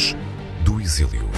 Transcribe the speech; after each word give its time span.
Memórias 0.00 0.16
do 0.64 0.80
Exílio. 0.80 1.28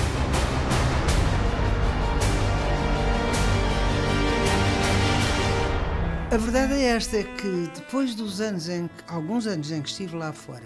A 6.31 6.37
verdade 6.37 6.75
é 6.75 6.85
esta, 6.85 7.19
é 7.19 7.25
que 7.25 7.71
depois 7.75 8.15
dos 8.15 8.41
anos 8.41 8.69
em 8.69 8.89
que, 8.89 8.95
alguns 9.09 9.47
anos 9.47 9.71
em 9.71 9.83
que 9.83 9.89
estive 9.89 10.17
lá 10.17 10.33
fora, 10.33 10.65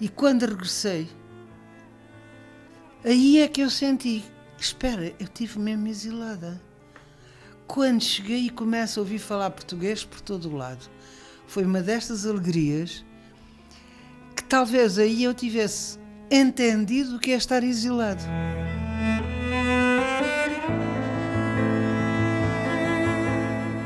e 0.00 0.08
quando 0.08 0.42
regressei, 0.42 1.08
aí 3.04 3.40
é 3.40 3.48
que 3.48 3.60
eu 3.60 3.70
senti, 3.70 4.24
espera, 4.58 5.14
eu 5.18 5.28
tive 5.28 5.58
mesmo 5.58 5.86
exilada. 5.88 6.60
Quando 7.66 8.02
cheguei 8.02 8.46
e 8.46 8.50
começo 8.50 9.00
a 9.00 9.02
ouvir 9.02 9.18
falar 9.18 9.50
português 9.50 10.04
por 10.04 10.20
todo 10.20 10.50
o 10.50 10.56
lado, 10.56 10.90
foi 11.46 11.64
uma 11.64 11.80
destas 11.80 12.26
alegrias 12.26 13.04
que 14.36 14.44
talvez 14.44 14.98
aí 14.98 15.24
eu 15.24 15.32
tivesse 15.32 16.03
entendido 16.36 17.14
o 17.14 17.20
que 17.20 17.30
é 17.30 17.36
estar 17.36 17.62
exilado. 17.62 18.24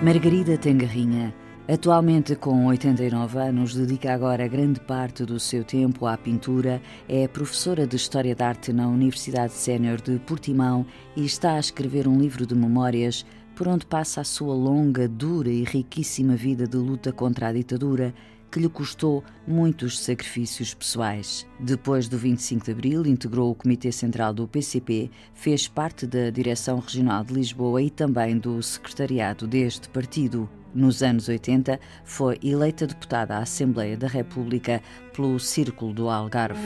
Margarida 0.03 0.57
Tangarrinha, 0.57 1.35
atualmente 1.69 2.35
com 2.35 2.65
89 2.67 3.39
anos, 3.39 3.75
dedica 3.75 4.15
agora 4.15 4.49
grande 4.49 4.81
parte 4.81 5.25
do 5.25 5.39
seu 5.39 5.63
tempo 5.63 6.07
à 6.07 6.17
pintura, 6.17 6.81
é 7.07 7.29
professora 7.29 7.87
de 7.87 7.97
História 7.97 8.35
da 8.35 8.49
Arte 8.49 8.73
na 8.73 8.89
Universidade 8.89 9.53
Sénior 9.53 10.01
de 10.01 10.19
Portimão 10.21 10.87
e 11.15 11.27
está 11.27 11.55
a 11.55 11.61
escrever 11.61 12.09
um 12.09 12.19
livro 12.19 12.47
de 12.47 12.55
memórias 12.55 13.27
por 13.55 13.69
onde 13.69 13.85
passa 13.85 14.23
a 14.23 14.25
sua 14.25 14.55
longa, 14.55 15.07
dura 15.07 15.51
e 15.51 15.65
riquíssima 15.65 16.35
vida 16.35 16.67
de 16.67 16.79
luta 16.79 17.13
contra 17.13 17.49
a 17.49 17.53
ditadura 17.53 18.15
que 18.51 18.61
lhe 18.61 18.69
custou 18.69 19.23
muitos 19.47 20.01
sacrifícios 20.01 20.75
pessoais. 20.75 21.47
Depois 21.59 22.09
do 22.09 22.19
25 22.19 22.65
de 22.65 22.71
Abril, 22.73 23.07
integrou 23.07 23.51
o 23.51 23.55
Comitê 23.55 23.93
Central 23.93 24.33
do 24.33 24.49
PCP, 24.49 25.11
fez 25.35 25.69
parte 25.69 26.07
da 26.07 26.31
Direção 26.31 26.79
Regional 26.79 27.25
de 27.25 27.35
Lisboa 27.35 27.83
e 27.83 27.91
também 27.91 28.39
do 28.39 28.63
secretariado 28.63 29.47
deste 29.47 29.89
partido. 29.89 30.49
Nos 30.75 31.03
anos 31.03 31.29
80, 31.29 31.81
foi 32.05 32.39
eleita 32.43 32.87
deputada 32.87 33.37
à 33.37 33.39
Assembleia 33.39 33.97
da 33.97 34.07
República 34.07 34.83
pelo 35.13 35.39
Círculo 35.39 35.93
do 35.93 36.09
Algarve. 36.09 36.61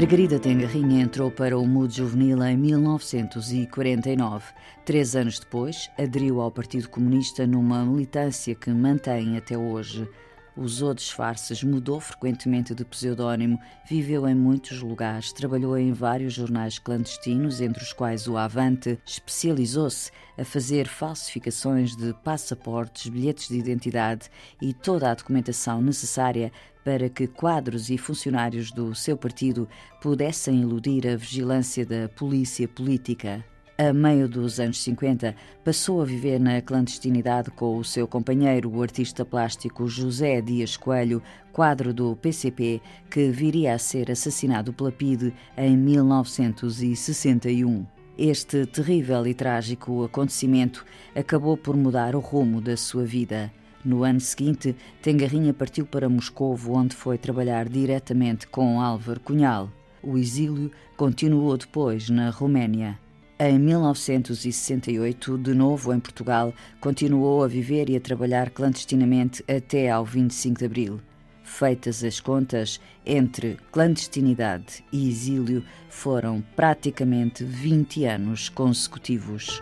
Margarida 0.00 0.38
Tengarrinha 0.38 1.02
entrou 1.02 1.30
para 1.30 1.58
o 1.58 1.66
MUD 1.66 1.98
Juvenil 1.98 2.42
em 2.42 2.56
1949. 2.56 4.50
Três 4.82 5.14
anos 5.14 5.38
depois, 5.38 5.90
aderiu 5.98 6.40
ao 6.40 6.50
Partido 6.50 6.88
Comunista 6.88 7.46
numa 7.46 7.84
militância 7.84 8.54
que 8.54 8.70
mantém 8.70 9.36
até 9.36 9.58
hoje. 9.58 10.08
Usou 10.56 10.94
disfarces, 10.94 11.62
mudou 11.62 12.00
frequentemente 12.00 12.74
de 12.74 12.84
pseudónimo, 12.84 13.58
viveu 13.88 14.26
em 14.26 14.34
muitos 14.34 14.82
lugares, 14.82 15.32
trabalhou 15.32 15.78
em 15.78 15.92
vários 15.92 16.32
jornais 16.32 16.78
clandestinos, 16.78 17.60
entre 17.60 17.82
os 17.82 17.92
quais 17.92 18.26
o 18.26 18.36
Avante, 18.36 18.98
especializou-se 19.06 20.10
a 20.36 20.44
fazer 20.44 20.88
falsificações 20.88 21.94
de 21.94 22.12
passaportes, 22.24 23.08
bilhetes 23.10 23.48
de 23.48 23.58
identidade 23.58 24.30
e 24.60 24.72
toda 24.72 25.10
a 25.10 25.14
documentação 25.14 25.80
necessária 25.80 26.50
para 26.84 27.08
que 27.08 27.26
quadros 27.26 27.90
e 27.90 27.98
funcionários 27.98 28.70
do 28.70 28.94
seu 28.94 29.16
partido 29.16 29.68
pudessem 30.00 30.62
eludir 30.62 31.06
a 31.06 31.16
vigilância 31.16 31.84
da 31.84 32.08
polícia 32.08 32.68
política. 32.68 33.44
A 33.80 33.92
meio 33.94 34.28
dos 34.28 34.60
anos 34.60 34.82
50, 34.82 35.34
passou 35.64 36.02
a 36.02 36.04
viver 36.04 36.38
na 36.38 36.60
clandestinidade 36.60 37.50
com 37.50 37.78
o 37.78 37.84
seu 37.84 38.06
companheiro, 38.06 38.70
o 38.70 38.82
artista 38.82 39.24
plástico 39.24 39.88
José 39.88 40.42
Dias 40.42 40.76
Coelho, 40.76 41.22
quadro 41.50 41.94
do 41.94 42.14
PCP, 42.14 42.82
que 43.10 43.30
viria 43.30 43.72
a 43.72 43.78
ser 43.78 44.10
assassinado 44.10 44.70
pela 44.70 44.92
PIDE 44.92 45.32
em 45.56 45.78
1961. 45.78 47.86
Este 48.18 48.66
terrível 48.66 49.26
e 49.26 49.32
trágico 49.32 50.04
acontecimento 50.04 50.84
acabou 51.16 51.56
por 51.56 51.74
mudar 51.74 52.14
o 52.14 52.20
rumo 52.20 52.60
da 52.60 52.76
sua 52.76 53.06
vida. 53.06 53.50
No 53.84 54.04
ano 54.04 54.20
seguinte, 54.20 54.76
Tengarrinha 55.00 55.54
partiu 55.54 55.86
para 55.86 56.08
Moscovo, 56.08 56.74
onde 56.74 56.94
foi 56.94 57.16
trabalhar 57.16 57.68
diretamente 57.68 58.46
com 58.46 58.80
Álvaro 58.80 59.20
Cunhal. 59.20 59.70
O 60.02 60.18
exílio 60.18 60.70
continuou 60.96 61.56
depois 61.56 62.10
na 62.10 62.30
Roménia. 62.30 62.98
Em 63.38 63.58
1968, 63.58 65.38
de 65.38 65.54
novo 65.54 65.94
em 65.94 65.98
Portugal, 65.98 66.52
continuou 66.78 67.42
a 67.42 67.48
viver 67.48 67.88
e 67.88 67.96
a 67.96 68.00
trabalhar 68.00 68.50
clandestinamente 68.50 69.42
até 69.48 69.88
ao 69.90 70.04
25 70.04 70.58
de 70.58 70.64
abril. 70.66 71.00
Feitas 71.42 72.04
as 72.04 72.20
contas, 72.20 72.78
entre 73.04 73.56
clandestinidade 73.72 74.84
e 74.92 75.08
exílio 75.08 75.64
foram 75.88 76.44
praticamente 76.54 77.42
20 77.42 78.04
anos 78.04 78.50
consecutivos. 78.50 79.60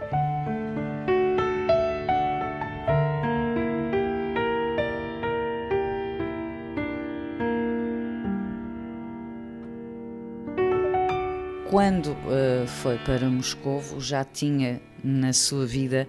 Quando 11.70 12.12
uh, 12.12 12.66
foi 12.66 12.96
para 12.96 13.28
Moscovo, 13.28 14.00
já 14.00 14.24
tinha 14.24 14.80
na 15.04 15.34
sua 15.34 15.66
vida 15.66 16.08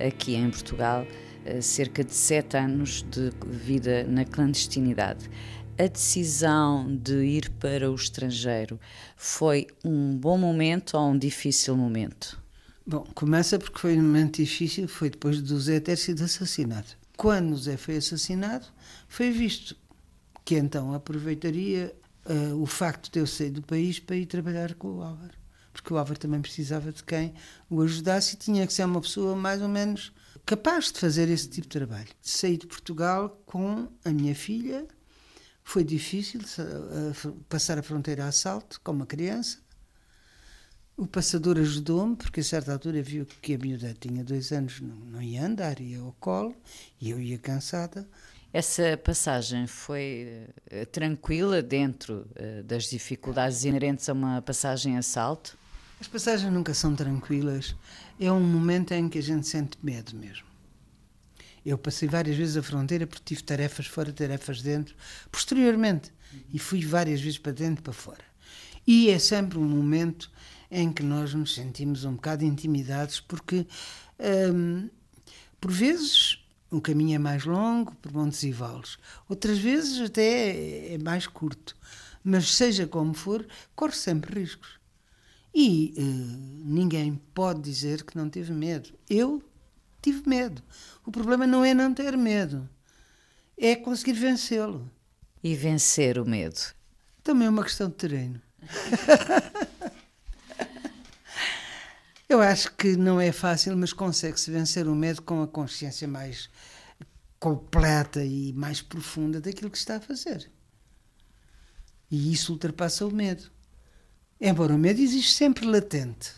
aqui 0.00 0.34
em 0.34 0.50
Portugal 0.50 1.04
uh, 1.04 1.62
cerca 1.62 2.02
de 2.02 2.12
sete 2.12 2.56
anos 2.56 3.02
de 3.02 3.30
vida 3.46 4.02
na 4.02 4.24
clandestinidade. 4.24 5.30
A 5.78 5.86
decisão 5.86 6.92
de 6.96 7.24
ir 7.24 7.50
para 7.50 7.88
o 7.88 7.94
estrangeiro 7.94 8.80
foi 9.16 9.68
um 9.84 10.16
bom 10.16 10.36
momento 10.36 10.96
ou 10.96 11.10
um 11.10 11.16
difícil 11.16 11.76
momento? 11.76 12.42
Bom, 12.84 13.06
começa 13.14 13.60
porque 13.60 13.78
foi 13.78 13.96
um 13.96 14.02
momento 14.02 14.42
difícil, 14.42 14.88
foi 14.88 15.08
depois 15.08 15.40
do 15.40 15.56
Zé 15.60 15.78
ter 15.78 15.98
sido 15.98 16.24
assassinado. 16.24 16.88
Quando 17.16 17.52
o 17.52 17.56
Zé 17.56 17.76
foi 17.76 17.98
assassinado, 17.98 18.66
foi 19.08 19.30
visto 19.30 19.76
que 20.44 20.56
então 20.56 20.92
aproveitaria 20.92 21.94
uh, 22.28 22.60
o 22.60 22.66
facto 22.66 23.10
de 23.10 23.18
eu 23.18 23.26
sair 23.26 23.50
do 23.50 23.62
país 23.62 23.98
para 23.98 24.16
ir 24.16 24.26
trabalhar 24.26 24.74
com 24.74 24.88
o 24.88 25.02
Álvaro. 25.02 25.34
Porque 25.72 25.92
o 25.92 25.98
Álvaro 25.98 26.18
também 26.18 26.40
precisava 26.40 26.92
de 26.92 27.04
quem 27.04 27.34
o 27.68 27.82
ajudasse 27.82 28.34
e 28.34 28.38
tinha 28.38 28.66
que 28.66 28.72
ser 28.72 28.84
uma 28.84 29.00
pessoa 29.00 29.36
mais 29.36 29.60
ou 29.60 29.68
menos 29.68 30.12
capaz 30.44 30.92
de 30.92 31.00
fazer 31.00 31.28
esse 31.28 31.48
tipo 31.48 31.66
de 31.66 31.78
trabalho. 31.78 32.08
Saí 32.22 32.56
de 32.56 32.66
Portugal 32.66 33.42
com 33.44 33.88
a 34.04 34.10
minha 34.10 34.34
filha. 34.34 34.86
Foi 35.62 35.82
difícil 35.82 36.40
uh, 36.40 37.32
passar 37.48 37.78
a 37.78 37.82
fronteira 37.82 38.24
a 38.24 38.28
assalto 38.28 38.80
com 38.82 38.92
uma 38.92 39.06
criança. 39.06 39.58
O 40.96 41.06
passador 41.06 41.58
ajudou-me, 41.58 42.16
porque 42.16 42.40
a 42.40 42.44
certa 42.44 42.72
altura 42.72 43.02
viu 43.02 43.26
que 43.26 43.54
a 43.54 43.58
miúda 43.58 43.94
tinha 44.00 44.24
dois 44.24 44.50
anos, 44.50 44.80
não, 44.80 44.96
não 44.96 45.20
ia 45.20 45.44
andar, 45.44 45.78
ia 45.78 46.00
ao 46.00 46.12
colo, 46.12 46.56
e 46.98 47.10
eu 47.10 47.20
ia 47.20 47.36
cansada. 47.36 48.08
Essa 48.56 48.96
passagem 48.96 49.66
foi 49.66 50.46
uh, 50.72 50.86
tranquila 50.86 51.60
dentro 51.60 52.26
uh, 52.40 52.62
das 52.62 52.84
dificuldades 52.84 53.64
inerentes 53.64 54.08
a 54.08 54.14
uma 54.14 54.40
passagem 54.40 54.96
a 54.96 55.02
salto? 55.02 55.58
As 56.00 56.08
passagens 56.08 56.50
nunca 56.50 56.72
são 56.72 56.96
tranquilas. 56.96 57.76
É 58.18 58.32
um 58.32 58.40
momento 58.40 58.92
em 58.92 59.10
que 59.10 59.18
a 59.18 59.22
gente 59.22 59.46
sente 59.46 59.76
medo 59.82 60.16
mesmo. 60.16 60.46
Eu 61.66 61.76
passei 61.76 62.08
várias 62.08 62.34
vezes 62.34 62.56
a 62.56 62.62
fronteira 62.62 63.06
porque 63.06 63.24
tive 63.26 63.42
tarefas 63.42 63.88
fora, 63.88 64.10
tarefas 64.10 64.62
dentro, 64.62 64.94
posteriormente. 65.30 66.10
E 66.50 66.58
fui 66.58 66.82
várias 66.82 67.20
vezes 67.20 67.36
para 67.36 67.52
dentro 67.52 67.82
para 67.82 67.92
fora. 67.92 68.24
E 68.86 69.10
é 69.10 69.18
sempre 69.18 69.58
um 69.58 69.68
momento 69.68 70.32
em 70.70 70.90
que 70.90 71.02
nós 71.02 71.34
nos 71.34 71.54
sentimos 71.54 72.06
um 72.06 72.14
bocado 72.14 72.42
intimidados 72.42 73.20
porque, 73.20 73.66
hum, 74.50 74.88
por 75.60 75.70
vezes, 75.70 76.38
o 76.76 76.80
caminho 76.80 77.16
é 77.16 77.18
mais 77.18 77.44
longo, 77.44 77.94
por 77.96 78.12
montes 78.12 78.42
e 78.42 78.52
vales. 78.52 78.98
Outras 79.28 79.58
vezes 79.58 80.00
até 80.00 80.94
é 80.94 80.98
mais 80.98 81.26
curto. 81.26 81.76
Mas 82.22 82.54
seja 82.54 82.86
como 82.86 83.14
for, 83.14 83.46
corre 83.74 83.94
sempre 83.94 84.40
riscos. 84.40 84.78
E 85.54 85.94
uh, 85.96 86.02
ninguém 86.64 87.20
pode 87.32 87.62
dizer 87.62 88.04
que 88.04 88.16
não 88.16 88.28
teve 88.28 88.52
medo. 88.52 88.90
Eu 89.08 89.42
tive 90.02 90.28
medo. 90.28 90.62
O 91.04 91.10
problema 91.10 91.46
não 91.46 91.64
é 91.64 91.72
não 91.72 91.94
ter 91.94 92.16
medo, 92.16 92.68
é 93.56 93.74
conseguir 93.74 94.12
vencê-lo. 94.12 94.90
E 95.42 95.54
vencer 95.54 96.18
o 96.18 96.26
medo? 96.26 96.60
Também 97.22 97.46
é 97.46 97.50
uma 97.50 97.64
questão 97.64 97.88
de 97.88 97.94
treino. 97.94 98.40
Eu 102.28 102.40
acho 102.40 102.72
que 102.74 102.96
não 102.96 103.20
é 103.20 103.30
fácil, 103.30 103.76
mas 103.76 103.92
consegue-se 103.92 104.50
vencer 104.50 104.88
o 104.88 104.94
medo 104.94 105.22
com 105.22 105.42
a 105.42 105.46
consciência 105.46 106.08
mais 106.08 106.50
completa 107.38 108.24
e 108.24 108.52
mais 108.52 108.82
profunda 108.82 109.40
daquilo 109.40 109.70
que 109.70 109.78
está 109.78 109.96
a 109.96 110.00
fazer. 110.00 110.50
E 112.10 112.32
isso 112.32 112.52
ultrapassa 112.52 113.06
o 113.06 113.12
medo. 113.12 113.50
Embora 114.40 114.74
o 114.74 114.78
medo 114.78 115.00
existe 115.00 115.34
sempre 115.34 115.66
latente. 115.66 116.32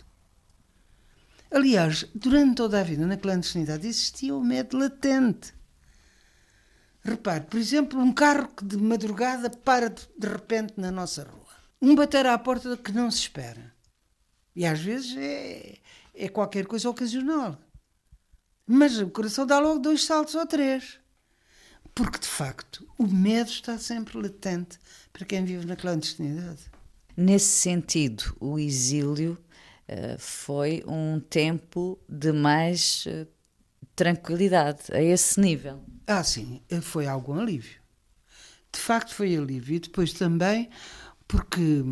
Aliás, 1.50 2.06
durante 2.14 2.56
toda 2.56 2.80
a 2.80 2.84
vida 2.84 3.06
na 3.06 3.16
clandestinidade 3.16 3.86
existia 3.86 4.34
o 4.34 4.44
medo 4.44 4.76
latente. 4.76 5.54
Repare, 7.02 7.44
por 7.44 7.58
exemplo, 7.58 7.98
um 7.98 8.12
carro 8.12 8.48
que 8.48 8.64
de 8.64 8.76
madrugada 8.76 9.48
para 9.48 9.88
de, 9.88 10.28
repente 10.28 10.74
na 10.76 10.90
nossa 10.90 11.24
rua. 11.24 11.48
Um 11.80 11.94
bater 11.94 12.26
à 12.26 12.36
porta 12.38 12.76
que 12.76 12.92
não 12.92 13.10
se 13.10 13.20
espera. 13.20 13.77
E 14.58 14.66
às 14.66 14.80
vezes 14.80 15.16
é, 15.16 15.76
é 16.12 16.28
qualquer 16.28 16.66
coisa 16.66 16.90
ocasional. 16.90 17.56
Mas 18.66 18.98
o 18.98 19.08
coração 19.08 19.46
dá 19.46 19.60
logo 19.60 19.78
dois 19.78 20.04
saltos 20.04 20.34
ou 20.34 20.44
três. 20.44 20.98
Porque, 21.94 22.18
de 22.18 22.26
facto, 22.26 22.84
o 22.98 23.06
medo 23.06 23.48
está 23.50 23.78
sempre 23.78 24.18
latente 24.18 24.76
para 25.12 25.24
quem 25.24 25.44
vive 25.44 25.64
na 25.64 25.76
clandestinidade. 25.76 26.58
Nesse 27.16 27.60
sentido, 27.60 28.36
o 28.40 28.58
exílio 28.58 29.38
uh, 29.88 30.18
foi 30.18 30.82
um 30.88 31.20
tempo 31.20 31.96
de 32.08 32.32
mais 32.32 33.06
uh, 33.06 33.28
tranquilidade, 33.94 34.92
a 34.92 35.00
esse 35.00 35.38
nível. 35.38 35.84
Ah, 36.04 36.24
sim, 36.24 36.60
foi 36.82 37.06
algum 37.06 37.38
alívio. 37.38 37.80
De 38.72 38.80
facto, 38.80 39.14
foi 39.14 39.36
alívio. 39.36 39.76
E 39.76 39.78
depois 39.78 40.12
também, 40.12 40.68
porque 41.28 41.84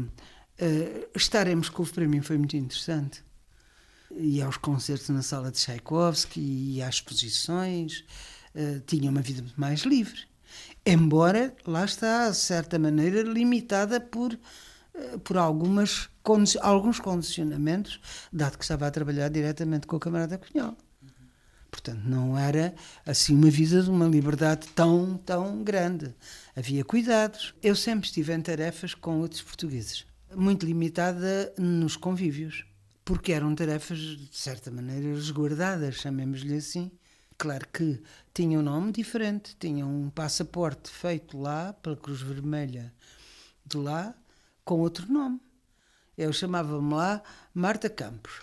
uh, 0.60 1.08
estar 1.14 1.46
em 1.46 1.56
Moscou 1.56 1.86
para 1.86 2.06
mim 2.06 2.20
foi 2.20 2.38
muito 2.38 2.56
interessante. 2.56 3.24
E 4.10 4.40
aos 4.40 4.56
concertos 4.56 5.08
na 5.08 5.22
sala 5.22 5.50
de 5.50 5.58
Tchaikovsky 5.58 6.40
e 6.40 6.82
às 6.82 6.96
exposições, 6.96 8.04
uh, 8.54 8.80
tinha 8.86 9.10
uma 9.10 9.20
vida 9.20 9.44
mais 9.56 9.80
livre. 9.80 10.20
Embora, 10.84 11.54
lá 11.66 11.84
está, 11.84 12.30
de 12.30 12.36
certa 12.36 12.78
maneira, 12.78 13.22
limitada 13.22 14.00
por, 14.00 14.32
uh, 14.32 15.18
por 15.20 15.36
algumas, 15.36 16.08
alguns 16.60 17.00
condicionamentos, 17.00 18.00
dado 18.32 18.56
que 18.56 18.64
estava 18.64 18.86
a 18.86 18.90
trabalhar 18.90 19.28
diretamente 19.28 19.86
com 19.86 19.96
o 19.96 20.00
camarada 20.00 20.38
Cunhal. 20.38 20.76
Portanto, 21.70 22.02
não 22.06 22.38
era 22.38 22.74
assim 23.04 23.34
uma 23.36 23.50
vida 23.50 23.82
de 23.82 23.90
uma 23.90 24.06
liberdade 24.06 24.66
tão, 24.68 25.18
tão 25.18 25.62
grande. 25.62 26.14
Havia 26.54 26.84
cuidados. 26.84 27.54
Eu 27.62 27.76
sempre 27.76 28.06
estive 28.06 28.32
em 28.32 28.40
tarefas 28.40 28.94
com 28.94 29.20
outros 29.20 29.42
portugueses, 29.42 30.06
muito 30.36 30.66
limitada 30.66 31.52
nos 31.58 31.96
convívios, 31.96 32.64
porque 33.04 33.32
eram 33.32 33.54
tarefas, 33.54 33.98
de 33.98 34.36
certa 34.36 34.70
maneira, 34.70 35.08
resguardadas, 35.14 35.96
chamemos-lhe 35.96 36.56
assim. 36.56 36.90
Claro 37.38 37.66
que 37.72 38.02
tinham 38.34 38.60
um 38.60 38.64
nome 38.64 38.92
diferente, 38.92 39.56
tinham 39.58 39.88
um 39.88 40.10
passaporte 40.10 40.90
feito 40.90 41.38
lá, 41.38 41.72
pela 41.74 41.96
Cruz 41.96 42.20
Vermelha 42.20 42.92
de 43.64 43.76
lá, 43.76 44.14
com 44.64 44.80
outro 44.80 45.10
nome. 45.10 45.40
Eu 46.16 46.32
chamava-me 46.32 46.94
lá 46.94 47.22
Marta 47.54 47.90
Campos. 47.90 48.42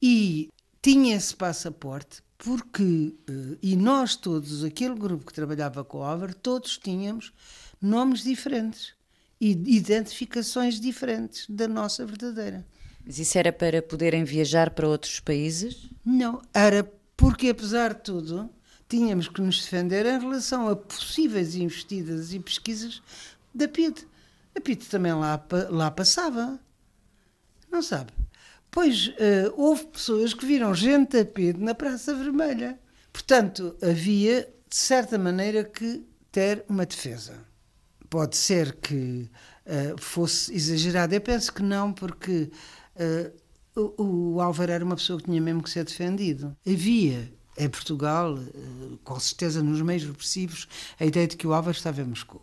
E 0.00 0.50
tinha 0.80 1.16
esse 1.16 1.34
passaporte 1.34 2.22
porque, 2.38 3.14
eh, 3.28 3.58
e 3.60 3.76
nós 3.76 4.14
todos, 4.14 4.62
aquele 4.62 4.94
grupo 4.94 5.26
que 5.26 5.34
trabalhava 5.34 5.84
com 5.84 5.98
o 5.98 6.02
Álvaro, 6.02 6.34
todos 6.34 6.78
tínhamos 6.78 7.32
nomes 7.80 8.22
diferentes 8.22 8.97
e 9.40 9.50
identificações 9.76 10.80
diferentes 10.80 11.46
da 11.48 11.68
nossa 11.68 12.04
verdadeira. 12.04 12.66
Mas 13.04 13.18
isso 13.18 13.38
era 13.38 13.52
para 13.52 13.80
poderem 13.80 14.24
viajar 14.24 14.70
para 14.70 14.88
outros 14.88 15.20
países? 15.20 15.88
Não, 16.04 16.42
era 16.52 16.84
porque, 17.16 17.48
apesar 17.48 17.94
de 17.94 18.02
tudo, 18.02 18.50
tínhamos 18.88 19.28
que 19.28 19.40
nos 19.40 19.62
defender 19.62 20.06
em 20.06 20.18
relação 20.18 20.68
a 20.68 20.76
possíveis 20.76 21.54
investidas 21.54 22.32
e 22.32 22.40
pesquisas 22.40 23.02
da 23.54 23.68
PID. 23.68 24.06
A 24.54 24.60
PID 24.60 24.86
também 24.86 25.12
lá, 25.12 25.42
lá 25.70 25.90
passava, 25.90 26.58
não 27.70 27.82
sabe? 27.82 28.12
Pois 28.70 29.08
uh, 29.08 29.54
houve 29.56 29.86
pessoas 29.86 30.34
que 30.34 30.44
viram 30.44 30.74
gente 30.74 31.16
a 31.16 31.24
pedo 31.24 31.60
na 31.60 31.74
Praça 31.74 32.14
Vermelha. 32.14 32.78
Portanto, 33.12 33.76
havia, 33.82 34.48
de 34.68 34.76
certa 34.76 35.18
maneira, 35.18 35.64
que 35.64 36.04
ter 36.30 36.64
uma 36.68 36.84
defesa. 36.84 37.47
Pode 38.10 38.36
ser 38.36 38.76
que 38.76 39.30
uh, 39.66 40.00
fosse 40.00 40.54
exagerado. 40.54 41.14
Eu 41.14 41.20
penso 41.20 41.52
que 41.52 41.62
não, 41.62 41.92
porque 41.92 42.50
uh, 42.96 43.92
o, 43.96 44.34
o 44.34 44.40
Álvaro 44.40 44.72
era 44.72 44.84
uma 44.84 44.96
pessoa 44.96 45.18
que 45.18 45.26
tinha 45.26 45.40
mesmo 45.40 45.62
que 45.62 45.70
ser 45.70 45.84
defendido. 45.84 46.56
Havia 46.66 47.32
em 47.58 47.68
Portugal, 47.68 48.38
com 49.02 49.18
certeza 49.18 49.62
nos 49.62 49.82
meios 49.82 50.04
repressivos, 50.04 50.68
a 50.98 51.04
ideia 51.04 51.26
de 51.26 51.36
que 51.36 51.46
o 51.46 51.52
Álvaro 51.52 51.76
estava 51.76 52.00
em 52.00 52.04
Moscou. 52.04 52.40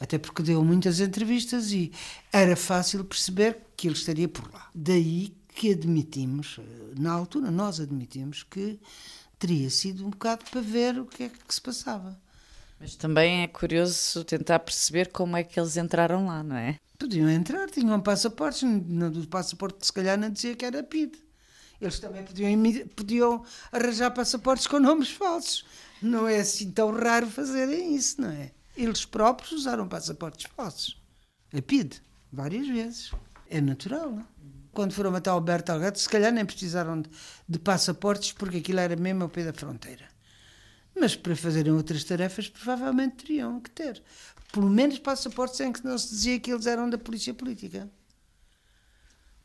Até 0.00 0.16
porque 0.16 0.42
deu 0.42 0.64
muitas 0.64 1.00
entrevistas 1.00 1.70
e 1.70 1.92
era 2.32 2.56
fácil 2.56 3.04
perceber 3.04 3.58
que 3.76 3.88
ele 3.88 3.94
estaria 3.94 4.28
por 4.28 4.50
lá. 4.52 4.70
Daí 4.74 5.36
que 5.54 5.72
admitimos, 5.72 6.60
na 6.96 7.12
altura 7.12 7.50
nós 7.50 7.80
admitimos 7.80 8.42
que 8.42 8.78
teria 9.38 9.68
sido 9.70 10.06
um 10.06 10.10
bocado 10.10 10.44
para 10.50 10.60
ver 10.60 10.98
o 10.98 11.04
que 11.04 11.24
é 11.24 11.28
que 11.28 11.54
se 11.54 11.60
passava. 11.60 12.18
Mas 12.80 12.94
também 12.94 13.42
é 13.42 13.48
curioso 13.48 14.24
tentar 14.24 14.60
perceber 14.60 15.10
como 15.10 15.36
é 15.36 15.42
que 15.42 15.58
eles 15.58 15.76
entraram 15.76 16.26
lá, 16.26 16.42
não 16.42 16.56
é? 16.56 16.76
Podiam 16.98 17.28
entrar, 17.28 17.68
tinham 17.68 18.00
passaportes, 18.00 18.62
no 18.62 19.26
passaporte 19.26 19.86
se 19.86 19.92
calhar 19.92 20.18
não 20.18 20.30
dizia 20.30 20.54
que 20.54 20.64
era 20.64 20.82
PID. 20.82 21.18
Eles 21.80 21.98
também 21.98 22.24
podiam, 22.24 22.86
podiam 22.88 23.44
arranjar 23.70 24.10
passaportes 24.10 24.66
com 24.66 24.80
nomes 24.80 25.10
falsos. 25.10 25.64
Não 26.02 26.26
é 26.26 26.38
assim 26.38 26.70
tão 26.70 26.92
raro 26.92 27.28
fazerem 27.28 27.94
isso, 27.94 28.20
não 28.20 28.30
é? 28.30 28.50
Eles 28.76 29.04
próprios 29.04 29.52
usaram 29.52 29.88
passaportes 29.88 30.50
falsos. 30.56 31.00
A 31.52 31.62
PID, 31.62 32.00
várias 32.32 32.66
vezes. 32.66 33.12
É 33.48 33.60
natural, 33.60 34.10
não 34.10 34.20
é? 34.20 34.38
quando 34.78 34.92
foram 34.92 35.10
matar 35.10 35.32
Alberto 35.32 35.72
Algato, 35.72 35.98
se 35.98 36.08
calhar 36.08 36.30
nem 36.32 36.46
precisaram 36.46 37.00
de, 37.00 37.10
de, 37.48 37.58
passaportes, 37.58 38.30
porque 38.30 38.58
aquilo 38.58 38.78
era 38.78 38.94
mesmo 38.94 39.24
ao 39.24 39.28
pé 39.28 39.42
da 39.42 39.52
fronteira. 39.52 40.04
Mas 40.98 41.14
para 41.14 41.36
fazerem 41.36 41.72
outras 41.72 42.04
tarefas, 42.04 42.48
provavelmente 42.48 43.24
teriam 43.24 43.60
que 43.60 43.70
ter. 43.70 44.02
Pelo 44.52 44.68
menos 44.68 44.98
passaportes 44.98 45.60
em 45.60 45.72
que 45.72 45.84
não 45.84 45.96
se 45.96 46.08
dizia 46.08 46.40
que 46.40 46.50
eles 46.50 46.66
eram 46.66 46.88
da 46.88 46.98
polícia 46.98 47.34
política. 47.34 47.88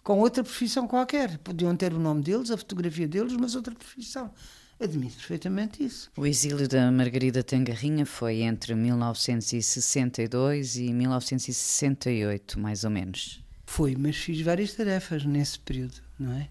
Com 0.03 0.19
outra 0.19 0.43
profissão 0.43 0.87
qualquer. 0.87 1.37
Podiam 1.39 1.75
ter 1.75 1.93
o 1.93 1.99
nome 1.99 2.23
deles, 2.23 2.51
a 2.51 2.57
fotografia 2.57 3.07
deles, 3.07 3.33
mas 3.33 3.55
outra 3.55 3.75
profissão. 3.75 4.31
Admito 4.79 5.15
perfeitamente 5.15 5.83
isso. 5.83 6.11
O 6.17 6.25
exílio 6.25 6.67
da 6.67 6.91
Margarida 6.91 7.43
Tangarrinha 7.43 8.05
foi 8.05 8.41
entre 8.41 8.75
1962 8.75 10.77
e 10.77 10.91
1968, 10.91 12.59
mais 12.59 12.83
ou 12.83 12.89
menos. 12.89 13.41
Foi, 13.65 13.95
mas 13.95 14.17
fiz 14.17 14.41
várias 14.41 14.73
tarefas 14.73 15.23
nesse 15.23 15.59
período, 15.59 16.01
não 16.19 16.33
é? 16.33 16.49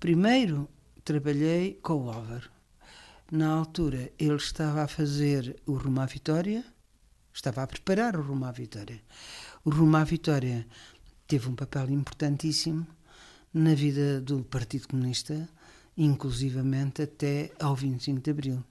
Primeiro, 0.00 0.68
trabalhei 1.04 1.78
com 1.82 2.04
o 2.04 2.10
Álvaro. 2.10 2.50
Na 3.32 3.48
altura, 3.48 4.12
ele 4.18 4.36
estava 4.36 4.82
a 4.82 4.86
fazer 4.86 5.56
o 5.64 5.72
Rumo 5.72 6.02
à 6.02 6.04
Vitória, 6.04 6.62
estava 7.32 7.62
a 7.62 7.66
preparar 7.66 8.14
o 8.14 8.20
Rumo 8.20 8.44
à 8.44 8.52
Vitória. 8.52 9.00
O 9.64 9.70
Rumo 9.70 9.96
à 9.96 10.04
Vitória 10.04 10.66
teve 11.26 11.48
um 11.48 11.54
papel 11.54 11.88
importantíssimo 11.88 12.86
na 13.54 13.74
vida 13.74 14.20
do 14.20 14.44
Partido 14.44 14.86
Comunista, 14.86 15.48
inclusivamente 15.96 17.00
até 17.00 17.50
ao 17.58 17.74
25 17.74 18.20
de 18.20 18.30
Abril. 18.30 18.62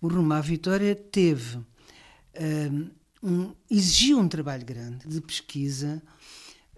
O 0.00 0.08
Rumo 0.08 0.32
à 0.32 0.40
Vitória 0.40 0.96
teve 0.96 1.58
um, 2.40 2.90
um, 3.22 3.54
exigiu 3.70 4.18
um 4.18 4.28
trabalho 4.28 4.64
grande 4.64 5.06
de 5.06 5.20
pesquisa, 5.20 6.02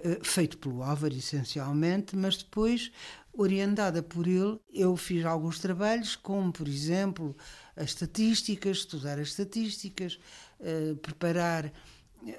eh, 0.03 0.19
feito 0.23 0.57
pelo 0.57 0.83
Álvaro 0.83 1.15
essencialmente, 1.15 2.17
mas 2.17 2.39
depois, 2.39 2.91
orientada 3.33 4.03
por 4.03 4.27
ele, 4.27 4.59
eu 4.73 4.97
fiz 4.97 5.25
alguns 5.25 5.59
trabalhos, 5.59 6.17
como, 6.17 6.53
por 6.53 6.69
exemplo, 6.69 7.37
as 7.77 7.91
estatísticas, 7.91 8.79
estudar 8.79 9.19
as 9.19 9.29
estatísticas, 9.29 10.19
uh, 10.61 10.97
preparar 10.97 11.73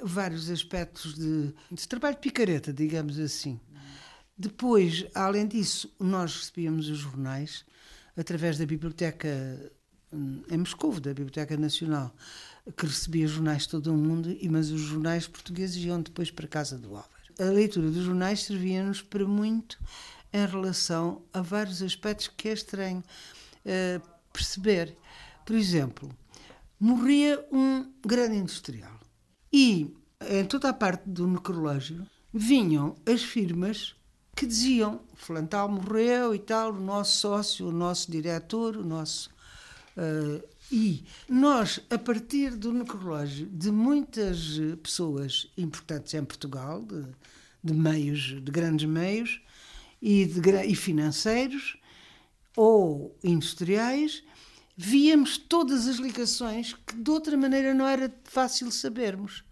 vários 0.03 0.49
aspectos 0.49 1.15
de, 1.15 1.53
de 1.71 1.87
trabalho 1.87 2.15
de 2.15 2.21
picareta, 2.21 2.71
digamos 2.71 3.19
assim. 3.19 3.59
Depois, 4.37 5.05
além 5.15 5.47
disso, 5.47 5.93
nós 5.99 6.35
recebíamos 6.35 6.89
os 6.89 6.97
jornais 6.97 7.65
através 8.15 8.57
da 8.57 8.65
biblioteca 8.65 9.71
hum, 10.11 10.43
em 10.49 10.57
Moscou, 10.57 10.99
da 10.99 11.11
Biblioteca 11.11 11.57
Nacional, 11.57 12.13
que 12.77 12.85
recebia 12.85 13.27
jornais 13.27 13.63
de 13.63 13.69
todo 13.69 13.93
o 13.93 13.97
mundo, 13.97 14.35
mas 14.49 14.69
os 14.69 14.81
jornais 14.81 15.27
portugueses 15.27 15.83
iam 15.83 16.01
depois 16.01 16.29
para 16.29 16.45
a 16.45 16.49
casa 16.49 16.77
do 16.77 16.95
Álvaro 16.95 17.21
a 17.39 17.45
leitura 17.45 17.89
dos 17.89 18.05
jornais 18.05 18.43
servia-nos 18.43 19.01
para 19.01 19.25
muito 19.25 19.79
em 20.33 20.45
relação 20.45 21.21
a 21.33 21.41
vários 21.41 21.81
aspectos 21.81 22.27
que 22.27 22.49
é 22.49 22.53
estranho 22.53 23.03
uh, 23.65 24.01
perceber. 24.31 24.95
Por 25.45 25.55
exemplo, 25.55 26.09
morria 26.79 27.45
um 27.51 27.91
grande 28.05 28.37
industrial 28.37 28.99
e 29.51 29.93
em 30.29 30.45
toda 30.45 30.69
a 30.69 30.73
parte 30.73 31.09
do 31.09 31.27
necrológio 31.27 32.05
vinham 32.33 32.95
as 33.05 33.23
firmas 33.23 33.95
que 34.35 34.45
diziam 34.45 35.01
Flantal 35.13 35.69
morreu 35.69 36.33
e 36.33 36.39
tal, 36.39 36.71
o 36.71 36.79
nosso 36.79 37.17
sócio, 37.17 37.67
o 37.67 37.71
nosso 37.71 38.09
diretor, 38.09 38.77
o 38.77 38.83
nosso 38.83 39.29
uh, 39.97 40.41
e 40.71 41.03
nós, 41.27 41.81
a 41.89 41.97
partir 41.97 42.55
do 42.55 42.71
necrológio 42.71 43.45
de 43.47 43.69
muitas 43.69 44.57
pessoas 44.81 45.51
importantes 45.57 46.13
em 46.13 46.23
Portugal, 46.23 46.81
de, 46.81 47.03
de 47.61 47.73
meios, 47.73 48.41
de 48.41 48.49
grandes 48.49 48.87
meios, 48.87 49.41
e, 50.01 50.25
de, 50.25 50.63
e 50.65 50.75
financeiros 50.75 51.77
ou 52.55 53.17
industriais, 53.23 54.23
víamos 54.75 55.37
todas 55.37 55.87
as 55.87 55.97
ligações 55.97 56.73
que 56.73 56.95
de 56.95 57.11
outra 57.11 57.37
maneira 57.37 57.73
não 57.73 57.87
era 57.87 58.13
fácil 58.23 58.71
sabermos. 58.71 59.43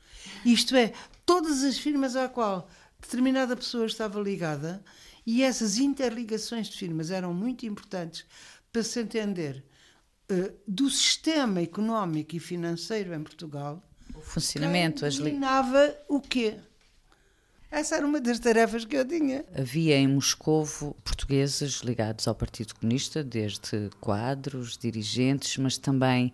Isto 0.44 0.76
é, 0.76 0.94
todas 1.26 1.64
as 1.64 1.78
firmas 1.78 2.16
à 2.16 2.28
qual 2.28 2.70
determinada 3.00 3.56
pessoa 3.56 3.86
estava 3.86 4.20
ligada 4.20 4.84
e 5.26 5.44
essas 5.44 5.78
interligações 5.78 6.68
de 6.68 6.78
firmas 6.78 7.12
eram 7.12 7.34
muito 7.34 7.66
importantes 7.66 8.26
para 8.72 8.84
se 8.84 9.00
entender 9.00 9.64
uh, 10.32 10.54
do 10.68 10.90
sistema 10.90 11.62
económico 11.62 12.36
e 12.36 12.40
financeiro 12.40 13.14
em 13.14 13.24
Portugal. 13.24 13.84
O 14.16 14.22
funcionamento, 14.22 15.06
as 15.06 15.16
ligações. 15.16 15.40
o 16.08 16.20
quê? 16.20 16.58
Essa 17.72 17.98
era 17.98 18.06
uma 18.06 18.20
das 18.20 18.40
tarefas 18.40 18.84
que 18.84 18.96
eu 18.96 19.08
tinha. 19.08 19.46
Havia 19.56 19.96
em 19.96 20.08
Moscovo 20.08 20.96
portugueses 21.04 21.82
ligados 21.82 22.28
ao 22.28 22.34
Partido 22.34 22.74
Comunista, 22.76 23.24
desde 23.24 23.90
quadros, 24.02 24.78
dirigentes, 24.78 25.58
mas 25.58 25.78
também 25.78 26.34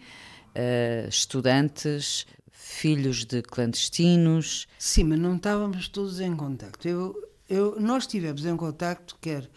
uh, 0.55 1.09
estudantes, 1.09 2.25
filhos 2.51 3.25
de 3.25 3.41
clandestinos. 3.41 4.65
Sim, 4.79 5.05
mas 5.05 5.19
não 5.19 5.35
estávamos 5.35 5.89
todos 5.89 6.21
em 6.21 6.35
contacto. 6.35 6.87
Eu, 6.87 7.29
eu, 7.49 7.79
nós 7.79 8.03
estivemos 8.03 8.45
em 8.45 8.55
contacto, 8.55 9.17
quer 9.19 9.49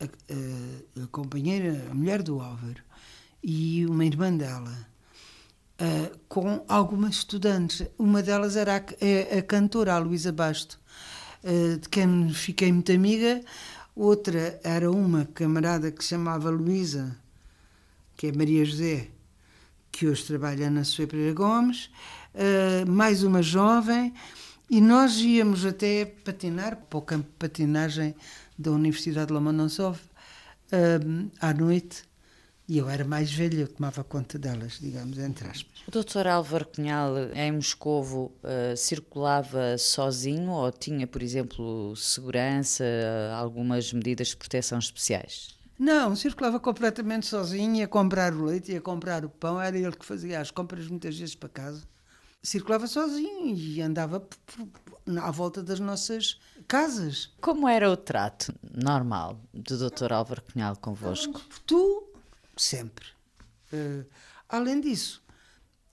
a, 0.00 0.04
a, 0.04 1.04
a, 1.04 1.06
companheira, 1.08 1.88
a 1.90 1.94
mulher 1.94 2.22
do 2.22 2.40
Álvaro 2.40 2.82
e 3.42 3.84
uma 3.86 4.04
irmã 4.04 4.34
dela, 4.34 4.86
uh, 5.82 6.18
com 6.28 6.64
algumas 6.68 7.16
estudantes. 7.16 7.86
Uma 7.98 8.22
delas 8.22 8.56
era 8.56 8.76
a, 8.76 9.38
a 9.38 9.42
cantora, 9.42 9.94
a 9.94 9.98
Luísa 9.98 10.32
Basto 10.32 10.80
eh, 11.44 11.76
de 11.76 11.88
quem 11.88 12.32
fiquei 12.32 12.72
muito 12.72 12.92
amiga. 12.92 13.42
Outra 13.96 14.60
era 14.62 14.90
uma 14.90 15.26
camarada 15.26 15.90
que 15.90 16.02
se 16.02 16.10
chamava 16.10 16.48
Luísa, 16.50 17.16
que 18.16 18.28
é 18.28 18.32
Maria 18.32 18.64
José, 18.64 19.08
que 19.90 20.06
hoje 20.06 20.24
trabalha 20.24 20.70
na 20.70 20.84
Sofia 20.84 21.06
Pereira 21.06 21.34
Gomes, 21.34 21.90
uh, 22.34 22.90
mais 22.90 23.22
uma 23.22 23.42
jovem, 23.42 24.14
e 24.70 24.80
nós 24.80 25.18
íamos 25.18 25.66
até 25.66 26.06
patinar 26.06 26.76
para 26.76 26.98
o 26.98 27.02
campo 27.02 27.26
de 27.26 27.36
patinagem 27.38 28.14
da 28.58 28.70
Universidade 28.70 29.26
de 29.26 29.32
Lomonosov 29.34 29.98
uh, 29.98 31.30
à 31.40 31.52
noite 31.52 32.04
e 32.72 32.78
eu 32.78 32.88
era 32.88 33.04
mais 33.04 33.30
velha, 33.30 33.60
eu 33.60 33.68
tomava 33.68 34.02
conta 34.02 34.38
delas, 34.38 34.78
digamos, 34.80 35.18
entre 35.18 35.46
aspas. 35.46 35.82
O 35.86 35.90
doutor 35.90 36.26
Álvaro 36.26 36.66
Cunhal, 36.66 37.30
em 37.34 37.52
Moscovo, 37.52 38.32
uh, 38.42 38.74
circulava 38.74 39.76
sozinho 39.76 40.50
ou 40.50 40.72
tinha, 40.72 41.06
por 41.06 41.22
exemplo, 41.22 41.94
segurança, 41.94 42.82
algumas 43.36 43.92
medidas 43.92 44.28
de 44.28 44.38
proteção 44.38 44.78
especiais? 44.78 45.54
Não, 45.78 46.16
circulava 46.16 46.58
completamente 46.58 47.26
sozinho, 47.26 47.76
ia 47.76 47.86
comprar 47.86 48.32
o 48.32 48.46
leite, 48.46 48.72
ia 48.72 48.80
comprar 48.80 49.22
o 49.22 49.28
pão, 49.28 49.60
era 49.60 49.76
ele 49.76 49.92
que 49.94 50.06
fazia 50.06 50.40
as 50.40 50.50
compras 50.50 50.88
muitas 50.88 51.18
vezes 51.18 51.34
para 51.34 51.50
casa. 51.50 51.82
Circulava 52.42 52.86
sozinho 52.86 53.54
e 53.54 53.82
andava 53.82 54.26
à 55.20 55.30
volta 55.30 55.62
das 55.62 55.78
nossas 55.78 56.40
casas. 56.66 57.34
Como 57.38 57.68
era 57.68 57.90
o 57.90 57.98
trato 57.98 58.54
normal 58.62 59.38
do 59.52 59.90
Dr. 59.90 60.10
Álvaro 60.10 60.42
Cunhal 60.50 60.74
convosco? 60.76 61.38
Tu 61.66 62.11
sempre. 62.56 63.06
Uh, 63.72 64.04
além 64.48 64.80
disso, 64.80 65.22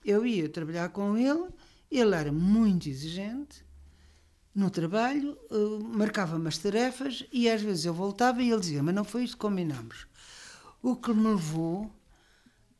eu 0.04 0.26
ia 0.26 0.50
trabalhar 0.50 0.90
com 0.90 1.18
ele, 1.18 1.48
ele 1.90 2.16
era 2.16 2.32
muito 2.32 2.90
exigente 2.90 3.66
no 4.54 4.70
trabalho, 4.70 5.38
uh, 5.52 5.84
marcava-me 5.84 6.48
as 6.48 6.58
tarefas 6.58 7.26
e 7.32 7.50
às 7.50 7.62
vezes 7.62 7.86
eu 7.86 7.94
voltava 7.94 8.42
e 8.42 8.52
ele 8.52 8.60
dizia: 8.60 8.84
Mas 8.84 8.96
não 8.96 9.04
foi 9.04 9.24
isto 9.24 9.38
que 9.38 9.42
combinámos. 9.42 10.08
O 10.82 10.96
que 10.96 11.14
me 11.14 11.28
levou 11.28 11.92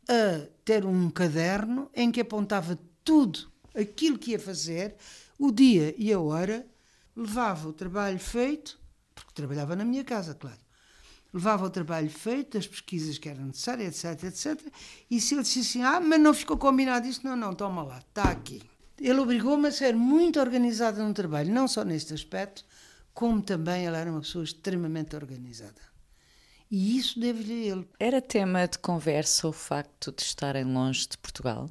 a 0.08 0.48
ter 0.66 0.86
um 0.86 1.10
caderno 1.10 1.90
em 1.94 2.12
que 2.12 2.22
apontava 2.22 2.80
tudo 3.04 3.52
aquilo 3.76 4.18
que 4.18 4.32
ia 4.32 4.40
fazer, 4.40 4.96
o 5.38 5.52
dia 5.52 5.94
e 5.98 6.12
a 6.12 6.20
hora, 6.20 6.66
levava 7.16 7.70
o 7.70 7.74
trabalho 7.74 8.20
feito, 8.20 8.80
porque 9.14 9.34
trabalhava 9.34 9.76
na 9.76 9.86
minha 9.86 10.04
casa, 10.04 10.34
claro 10.34 10.69
levava 11.34 11.66
o 11.66 11.70
trabalho 11.70 12.10
feito, 12.10 12.58
as 12.58 12.68
pesquisas 12.68 13.18
que 13.18 13.30
eram 13.30 13.46
necessárias, 13.46 14.04
etc, 14.04 14.24
etc. 14.24 14.74
E 15.10 15.22
se 15.22 15.36
ele 15.36 15.44
disse 15.44 15.60
assim, 15.60 15.84
ah, 15.84 16.00
mas 16.00 16.20
não 16.20 16.34
ficou 16.34 16.58
combinado 16.58 17.08
isto, 17.08 17.26
não, 17.26 17.36
não, 17.36 17.54
toma 17.54 17.84
lá, 17.84 18.00
está 18.00 18.24
aqui. 18.24 18.62
Ele 19.00 19.20
obrigou-me 19.20 19.68
a 19.68 19.72
ser 19.72 19.96
muito 19.96 20.40
organizada 20.40 21.06
no 21.06 21.14
trabalho, 21.14 21.54
não 21.54 21.68
só 21.68 21.84
neste 21.84 22.14
aspecto, 22.14 22.66
como 23.14 23.42
também 23.42 23.86
ela 23.86 23.98
era 23.98 24.12
uma 24.12 24.22
pessoa 24.22 24.44
extremamente 24.44 25.16
organizada. 25.16 25.90
E 26.70 26.98
isso 26.98 27.20
devo-lhe 27.20 27.54
a 27.54 27.74
ele. 27.74 27.88
Era 28.00 28.22
tema 28.22 28.68
de 28.68 28.78
conversa 28.78 29.48
o 29.48 29.52
facto 29.52 30.12
de 30.12 30.22
estarem 30.22 30.66
longe 30.66 31.08
de 31.08 31.18
Portugal? 31.18 31.70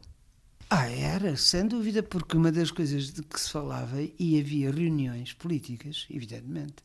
Ah, 0.70 0.90
era, 0.90 1.36
sem 1.36 1.66
dúvida, 1.66 2.02
porque 2.02 2.36
uma 2.36 2.52
das 2.52 2.70
coisas 2.70 3.12
de 3.12 3.22
que 3.22 3.40
se 3.40 3.50
falava, 3.50 3.96
e 4.18 4.38
havia 4.38 4.70
reuniões 4.70 5.32
políticas, 5.32 6.06
evidentemente, 6.10 6.82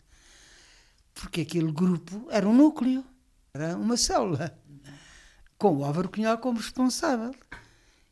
porque 1.13 1.41
aquele 1.41 1.71
grupo 1.71 2.27
era 2.29 2.47
um 2.47 2.53
núcleo, 2.53 3.03
era 3.53 3.77
uma 3.77 3.97
célula, 3.97 4.57
com 5.57 5.77
o 5.77 5.85
Álvaro 5.85 6.09
Cunhal 6.09 6.37
como 6.37 6.57
responsável. 6.57 7.33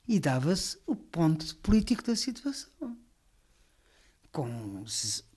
E 0.08 0.20
dava-se 0.20 0.78
o 0.86 0.96
ponto 0.96 1.56
político 1.58 2.04
da 2.04 2.16
situação. 2.16 2.98
Com, 4.32 4.84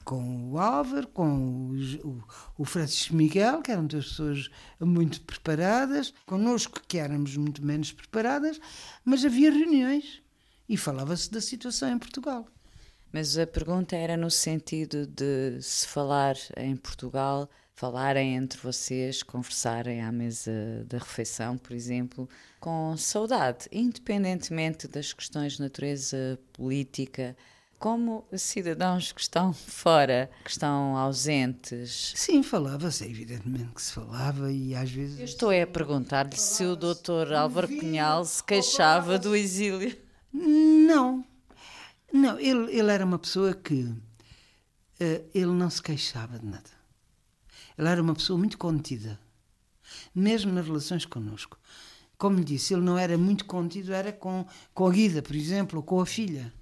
com 0.04 0.52
o 0.52 0.58
Álvaro, 0.58 1.08
com 1.08 1.70
o, 2.04 2.24
o, 2.58 2.64
Francisco 2.64 3.14
Miguel, 3.14 3.62
que 3.62 3.72
eram 3.72 3.86
duas 3.86 4.06
pessoas 4.06 4.50
muito 4.80 5.20
preparadas, 5.22 6.12
connosco, 6.26 6.80
que 6.86 6.98
éramos 6.98 7.36
muito 7.36 7.64
menos 7.64 7.92
preparadas, 7.92 8.60
mas 9.04 9.24
havia 9.24 9.50
reuniões 9.50 10.22
e 10.68 10.76
falava-se 10.76 11.30
da 11.30 11.40
situação 11.40 11.90
em 11.90 11.98
Portugal. 11.98 12.46
Mas 13.14 13.38
a 13.38 13.46
pergunta 13.46 13.94
era 13.94 14.16
no 14.16 14.28
sentido 14.28 15.06
de 15.06 15.62
se 15.62 15.86
falar 15.86 16.34
em 16.56 16.74
Portugal, 16.74 17.48
falarem 17.72 18.34
entre 18.34 18.58
vocês, 18.58 19.22
conversarem 19.22 20.02
à 20.02 20.10
mesa 20.10 20.50
da 20.88 20.98
refeição, 20.98 21.56
por 21.56 21.74
exemplo, 21.74 22.28
com 22.58 22.96
saudade, 22.96 23.68
independentemente 23.70 24.88
das 24.88 25.12
questões 25.12 25.52
de 25.52 25.60
natureza 25.60 26.36
política. 26.52 27.36
Como 27.78 28.26
cidadãos 28.32 29.12
que 29.12 29.20
estão 29.20 29.52
fora, 29.54 30.28
que 30.42 30.50
estão 30.50 30.96
ausentes. 30.96 32.14
Sim, 32.16 32.42
falava-se, 32.42 33.04
evidentemente 33.04 33.74
que 33.76 33.82
se 33.82 33.92
falava 33.92 34.50
e 34.50 34.74
às 34.74 34.90
vezes. 34.90 35.20
Eu 35.20 35.24
estou 35.24 35.50
a 35.50 35.66
perguntar-lhe 35.68 36.36
se 36.36 36.64
o 36.64 36.74
doutor 36.74 37.32
Álvaro 37.32 37.68
Cunhal 37.68 38.24
se 38.24 38.42
queixava 38.42 39.20
do 39.20 39.36
exílio. 39.36 39.96
Não, 40.32 41.24
não, 42.14 42.38
ele, 42.38 42.72
ele 42.72 42.92
era 42.92 43.04
uma 43.04 43.18
pessoa 43.18 43.52
que 43.52 43.82
uh, 43.82 44.00
ele 45.34 45.50
não 45.50 45.68
se 45.68 45.82
queixava 45.82 46.38
de 46.38 46.46
nada. 46.46 46.70
Ele 47.76 47.88
era 47.88 48.00
uma 48.00 48.14
pessoa 48.14 48.38
muito 48.38 48.56
contida, 48.56 49.18
mesmo 50.14 50.52
nas 50.52 50.64
relações 50.64 51.04
connosco. 51.04 51.58
Como 52.16 52.38
lhe 52.38 52.44
disse, 52.44 52.72
ele 52.72 52.82
não 52.82 52.96
era 52.96 53.18
muito 53.18 53.44
contido, 53.46 53.92
era 53.92 54.12
com, 54.12 54.46
com 54.72 54.86
a 54.86 54.92
Guida, 54.92 55.22
por 55.22 55.34
exemplo, 55.34 55.80
ou 55.80 55.82
com 55.82 56.00
a 56.00 56.06
filha. 56.06 56.54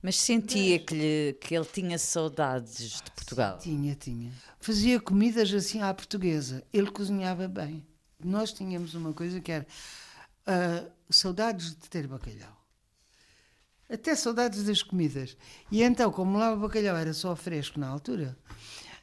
Mas 0.00 0.16
sentia 0.16 0.78
que, 0.78 0.94
lhe, 0.94 1.34
que 1.34 1.54
ele 1.54 1.66
tinha 1.66 1.98
saudades 1.98 3.02
de 3.02 3.10
Portugal? 3.10 3.58
Tinha, 3.58 3.94
tinha. 3.94 4.32
Fazia 4.58 4.98
comidas 4.98 5.52
assim 5.52 5.82
à 5.82 5.92
portuguesa. 5.92 6.64
Ele 6.72 6.90
cozinhava 6.90 7.46
bem. 7.46 7.86
Nós 8.24 8.54
tínhamos 8.54 8.94
uma 8.94 9.12
coisa 9.12 9.38
que 9.38 9.52
era 9.52 9.66
uh, 10.46 10.90
saudades 11.10 11.70
de 11.70 11.90
ter 11.90 12.06
bacalhau 12.06 12.57
até 13.90 14.14
saudades 14.14 14.64
das 14.64 14.82
comidas. 14.82 15.36
E 15.70 15.82
então, 15.82 16.10
como 16.10 16.38
lá 16.38 16.52
o 16.52 16.58
bacalhau 16.58 16.96
era 16.96 17.12
só 17.12 17.34
fresco 17.34 17.80
na 17.80 17.88
altura, 17.88 18.36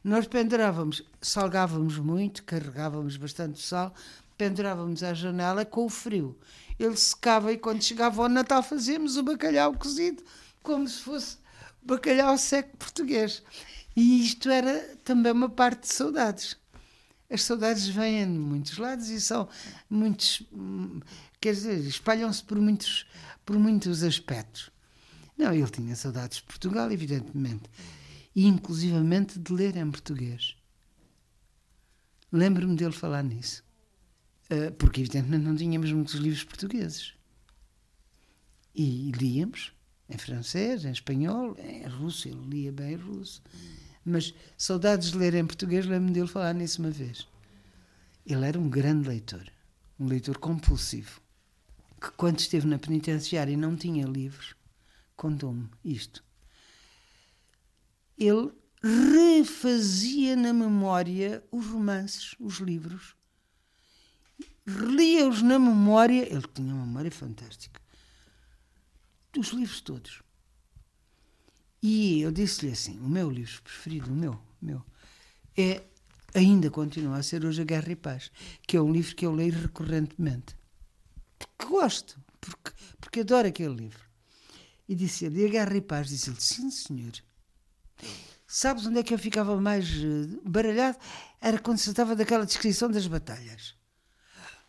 nós 0.04 0.28
pendurávamos, 0.28 1.04
salgávamos 1.20 1.98
muito, 1.98 2.44
carregávamos 2.44 3.18
bastante 3.18 3.60
sal, 3.60 3.94
pendurávamos 4.38 5.02
à 5.02 5.14
janela 5.14 5.66
com 5.66 5.86
o 5.86 5.90
frio. 5.90 6.38
Ele 6.78 6.96
secava 6.96 7.52
e 7.52 7.58
quando 7.58 7.82
chegava 7.82 8.22
ao 8.22 8.30
Natal 8.30 8.62
fazíamos 8.62 9.18
o 9.18 9.24
bacalhau 9.24 9.74
cozido, 9.74 10.24
como 10.62 10.88
se 10.88 11.02
fosse 11.02 11.38
bacalhau 11.82 12.38
seco 12.38 12.78
português. 12.78 13.42
E 13.96 14.26
isto 14.26 14.50
era 14.50 14.96
também 15.04 15.32
uma 15.32 15.50
parte 15.50 15.82
de 15.82 15.94
saudades. 15.94 16.58
As 17.30 17.42
saudades 17.42 17.88
vêm 17.88 18.32
de 18.32 18.38
muitos 18.38 18.78
lados 18.78 19.10
e 19.10 19.20
são 19.20 19.50
muitos, 19.90 20.44
quer 21.42 21.54
dizer, 21.54 21.80
espalham-se 21.80 22.44
por 22.44 22.60
muitos, 22.60 23.08
por 23.44 23.58
muitos 23.58 24.04
aspectos. 24.04 24.75
Não, 25.38 25.54
ele 25.54 25.70
tinha 25.70 25.96
saudades 25.96 26.38
de 26.38 26.44
Portugal, 26.44 26.92
evidentemente. 26.92 27.70
E 28.36 28.46
inclusivamente 28.46 29.40
de 29.40 29.54
ler 29.54 29.76
em 29.76 29.90
português. 29.90 30.56
Lembro-me 32.32 32.76
dele 32.76 32.92
falar 32.94 33.24
nisso. 33.24 33.64
Uh, 34.46 34.72
porque, 34.74 35.02
evidentemente, 35.02 35.44
não 35.44 35.56
tínhamos 35.56 35.92
muitos 35.92 36.16
livros 36.16 36.44
portugueses. 36.44 37.14
E 38.74 39.12
líamos 39.12 39.76
em 40.10 40.18
francês, 40.18 40.86
em 40.86 40.92
espanhol, 40.92 41.56
em 41.58 41.88
russo, 41.88 42.28
ele 42.28 42.46
lia 42.46 42.72
bem 42.72 42.96
russo. 42.96 43.42
Mas 44.04 44.34
saudades 44.58 45.12
de 45.12 45.18
ler 45.18 45.34
em 45.34 45.46
português, 45.46 45.86
lembro-me 45.86 46.14
dele 46.14 46.28
falar 46.28 46.54
nisso 46.54 46.82
uma 46.82 46.92
vez. 46.92 47.28
Ele 48.26 48.46
era 48.46 48.60
um 48.60 48.70
grande 48.70 49.08
leitor, 49.08 49.44
um 50.00 50.08
leitor 50.08 50.38
compulsivo, 50.38 51.20
que 52.00 52.12
quando 52.12 52.40
esteve 52.40 52.68
na 52.68 52.78
penitenciária 52.78 53.52
e 53.52 53.58
não 53.58 53.76
tinha 53.76 54.06
livros, 54.06 54.55
contou-me 55.16 55.70
isto. 55.84 56.24
Ele 58.18 58.52
refazia 58.82 60.36
na 60.36 60.54
memória 60.54 61.44
os 61.52 61.66
romances, 61.66 62.36
os 62.40 62.60
livros, 62.60 63.16
relia-os 64.66 65.42
na 65.42 65.60
memória. 65.60 66.22
Ele 66.32 66.48
tinha 66.54 66.74
uma 66.74 66.86
memória 66.86 67.12
fantástica. 67.12 67.82
Dos 69.34 69.50
livros 69.50 69.82
todos. 69.82 70.24
E 71.82 72.22
eu 72.22 72.32
disse-lhe 72.32 72.72
assim: 72.72 72.98
o 73.00 73.08
meu 73.10 73.30
livro 73.30 73.62
preferido, 73.62 74.12
o 74.12 74.16
meu, 74.16 74.40
meu, 74.62 74.84
é, 75.58 75.84
ainda 76.34 76.70
continua 76.70 77.18
a 77.18 77.24
ser 77.24 77.46
hoje 77.46 77.62
A 77.62 77.66
Guerra 77.66 77.92
e 77.92 77.96
Paz, 77.96 78.32
que 78.68 78.78
é 78.78 78.82
um 78.82 78.92
livro 78.92 79.16
que 79.16 79.26
eu 79.26 79.34
leio 79.34 79.54
recorrentemente. 79.54 80.56
Porque 81.38 81.66
gosto, 81.66 82.20
porque, 82.40 82.72
porque 83.00 83.20
adoro 83.22 83.48
aquele 83.48 83.76
livro. 83.76 84.04
E 84.88 84.96
disse-lhe: 84.96 85.42
E 85.42 85.46
a 85.46 85.50
Guerra 85.50 85.78
e 85.78 85.82
Paz? 85.82 86.10
Disse-lhe: 86.10 86.40
Sim, 86.40 86.70
senhor. 86.70 87.14
Sabes 88.48 88.86
onde 88.86 89.00
é 89.00 89.04
que 89.04 89.14
eu 89.14 89.20
ficava 89.20 89.60
mais 89.60 89.86
eh, 89.90 90.40
baralhado? 90.44 90.98
Era 91.42 91.60
quando 91.60 91.78
se 91.78 91.86
tratava 91.86 92.16
daquela 92.16 92.46
descrição 92.46 92.90
das 92.90 93.08
batalhas. 93.08 93.76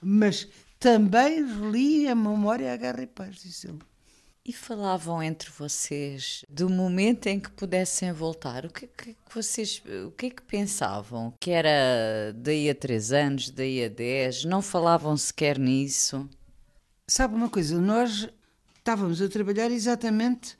Mas 0.00 0.48
também 0.78 1.42
li 1.70 2.08
a 2.08 2.14
memória 2.14 2.72
a 2.72 2.76
Guerra 2.76 3.02
e 3.02 3.06
Paz, 3.06 3.36
disse 3.36 3.68
ele. 3.68 3.78
E 4.44 4.52
falavam 4.52 5.22
entre 5.22 5.50
vocês 5.50 6.44
do 6.48 6.70
momento 6.70 7.26
em 7.26 7.40
que 7.40 7.50
pudessem 7.50 8.12
voltar. 8.12 8.64
O 8.64 8.70
que, 8.70 8.84
é 8.84 8.88
que 8.88 9.16
vocês, 9.34 9.82
o 10.06 10.12
que 10.12 10.26
é 10.26 10.30
que 10.30 10.42
pensavam? 10.42 11.34
Que 11.40 11.50
era 11.50 12.32
daí 12.32 12.70
a 12.70 12.74
três 12.74 13.12
anos, 13.12 13.50
daí 13.50 13.84
a 13.84 13.88
dez? 13.88 14.44
Não 14.44 14.62
falavam 14.62 15.16
sequer 15.16 15.58
nisso? 15.58 16.28
Sabe 17.08 17.34
uma 17.34 17.48
coisa? 17.48 17.80
Nós 17.80 18.28
estávamos 18.86 19.20
a 19.20 19.28
trabalhar 19.28 19.72
exatamente 19.72 20.56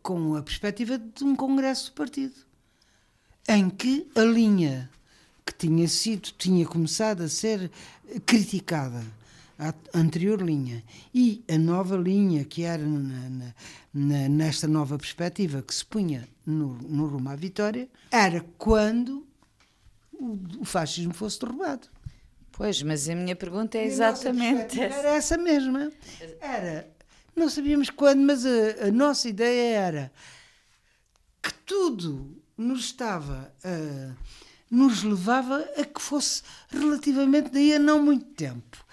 com 0.00 0.36
a 0.36 0.42
perspectiva 0.44 0.96
de 0.96 1.24
um 1.24 1.34
congresso 1.34 1.90
do 1.90 1.94
partido, 1.94 2.36
em 3.48 3.68
que 3.68 4.08
a 4.14 4.20
linha 4.20 4.88
que 5.44 5.52
tinha 5.52 5.88
sido, 5.88 6.30
tinha 6.38 6.64
começado 6.66 7.24
a 7.24 7.28
ser 7.28 7.68
criticada 8.24 9.04
a 9.58 9.74
anterior 9.92 10.40
linha 10.40 10.84
e 11.12 11.42
a 11.48 11.58
nova 11.58 11.96
linha 11.96 12.44
que 12.44 12.62
era 12.62 12.80
na, 12.80 13.52
na, 13.92 14.28
nesta 14.28 14.68
nova 14.68 14.96
perspectiva 14.96 15.60
que 15.60 15.74
se 15.74 15.84
punha 15.84 16.28
no, 16.46 16.74
no 16.74 17.08
rumo 17.08 17.28
à 17.28 17.34
vitória 17.34 17.88
era 18.08 18.40
quando 18.56 19.26
o, 20.12 20.38
o 20.60 20.64
fascismo 20.64 21.12
fosse 21.12 21.40
derrubado. 21.40 21.88
Pois, 22.52 22.80
mas 22.82 23.08
a 23.08 23.16
minha 23.16 23.34
pergunta 23.34 23.76
é 23.76 23.84
exatamente 23.84 24.80
essa. 24.80 24.96
Era 24.96 25.08
essa 25.16 25.36
mesma. 25.36 25.90
Era, 26.40 26.93
não 27.36 27.48
sabíamos 27.48 27.90
quando, 27.90 28.20
mas 28.20 28.44
a, 28.44 28.88
a 28.88 28.90
nossa 28.90 29.28
ideia 29.28 29.76
era 29.76 30.12
que 31.42 31.52
tudo 31.66 32.42
nos 32.56 32.86
estava 32.86 33.52
a 33.64 34.34
nos 34.74 35.04
levava 35.04 35.60
a 35.76 35.84
que 35.84 36.02
fosse 36.02 36.42
relativamente 36.68 37.50
daí 37.50 37.74
a 37.74 37.78
não 37.78 38.02
muito 38.02 38.24
tempo. 38.34 38.84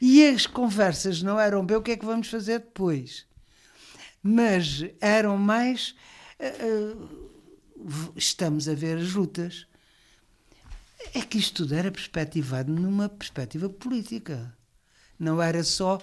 E 0.00 0.26
as 0.26 0.46
conversas 0.46 1.22
não 1.22 1.38
eram 1.38 1.64
bem 1.64 1.76
o 1.76 1.82
que 1.82 1.92
é 1.92 1.96
que 1.96 2.04
vamos 2.04 2.28
fazer 2.28 2.58
depois, 2.58 3.24
mas 4.22 4.84
eram 5.00 5.38
mais. 5.38 5.94
Estamos 8.16 8.68
a 8.68 8.74
ver 8.74 8.98
as 8.98 9.12
lutas. 9.12 9.66
É 11.14 11.22
que 11.22 11.38
isto 11.38 11.62
tudo 11.62 11.74
era 11.74 11.90
perspectivado 11.90 12.70
numa 12.70 13.08
perspectiva 13.08 13.68
política. 13.68 14.54
Não 15.18 15.40
era 15.40 15.62
só 15.62 15.98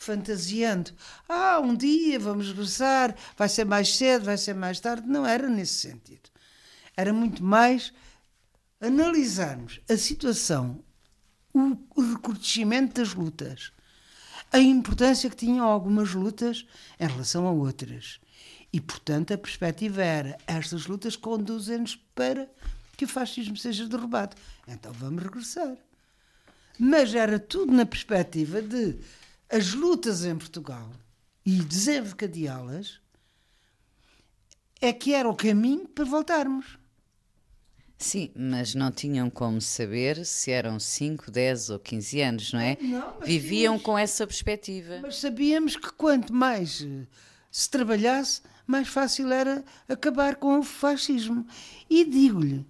fantasiando. 0.00 0.92
Ah, 1.28 1.60
um 1.60 1.76
dia 1.76 2.18
vamos 2.18 2.48
regressar, 2.48 3.14
vai 3.36 3.48
ser 3.48 3.66
mais 3.66 3.94
cedo, 3.94 4.24
vai 4.24 4.38
ser 4.38 4.54
mais 4.54 4.80
tarde. 4.80 5.06
Não 5.06 5.26
era 5.26 5.48
nesse 5.48 5.74
sentido. 5.74 6.30
Era 6.96 7.12
muito 7.12 7.44
mais 7.44 7.92
analisarmos 8.80 9.80
a 9.88 9.96
situação, 9.96 10.82
o, 11.52 11.76
recrudescimento 12.00 12.94
das 12.94 13.12
lutas, 13.12 13.72
a 14.50 14.58
importância 14.58 15.28
que 15.28 15.36
tinham 15.36 15.66
algumas 15.66 16.14
lutas 16.14 16.66
em 16.98 17.06
relação 17.06 17.46
a 17.46 17.50
outras. 17.50 18.18
E, 18.72 18.80
portanto, 18.80 19.34
a 19.34 19.38
perspectiva 19.38 20.02
era: 20.02 20.38
estas 20.46 20.86
lutas 20.86 21.14
conduzem-nos 21.14 21.96
para 22.14 22.50
que 22.96 23.04
o 23.04 23.08
fascismo 23.08 23.56
seja 23.56 23.86
derrubado. 23.86 24.34
Então 24.66 24.92
vamos 24.94 25.22
regressar. 25.22 25.76
Mas 26.78 27.14
era 27.14 27.38
tudo 27.38 27.70
na 27.72 27.84
perspectiva 27.84 28.62
de 28.62 28.98
as 29.50 29.74
lutas 29.74 30.24
em 30.24 30.36
Portugal 30.36 30.90
e 31.44 31.56
desencadeá-las 31.56 33.00
é 34.80 34.92
que 34.92 35.12
era 35.12 35.28
o 35.28 35.34
caminho 35.34 35.88
para 35.88 36.04
voltarmos. 36.04 36.78
Sim, 37.98 38.30
mas 38.34 38.74
não 38.74 38.90
tinham 38.90 39.28
como 39.28 39.60
saber 39.60 40.24
se 40.24 40.50
eram 40.50 40.80
5, 40.80 41.30
10 41.30 41.70
ou 41.70 41.78
15 41.78 42.20
anos, 42.22 42.52
não 42.52 42.60
é? 42.60 42.78
Não, 42.80 43.20
Viviam 43.20 43.78
com 43.78 43.98
essa 43.98 44.26
perspectiva. 44.26 45.00
Mas 45.02 45.16
sabíamos 45.16 45.76
que 45.76 45.92
quanto 45.92 46.32
mais 46.32 46.80
eh, 46.80 47.06
se 47.50 47.68
trabalhasse, 47.68 48.40
mais 48.66 48.88
fácil 48.88 49.30
era 49.30 49.62
acabar 49.86 50.36
com 50.36 50.60
o 50.60 50.62
fascismo. 50.62 51.46
E 51.90 52.04
digo-lhe, 52.06 52.64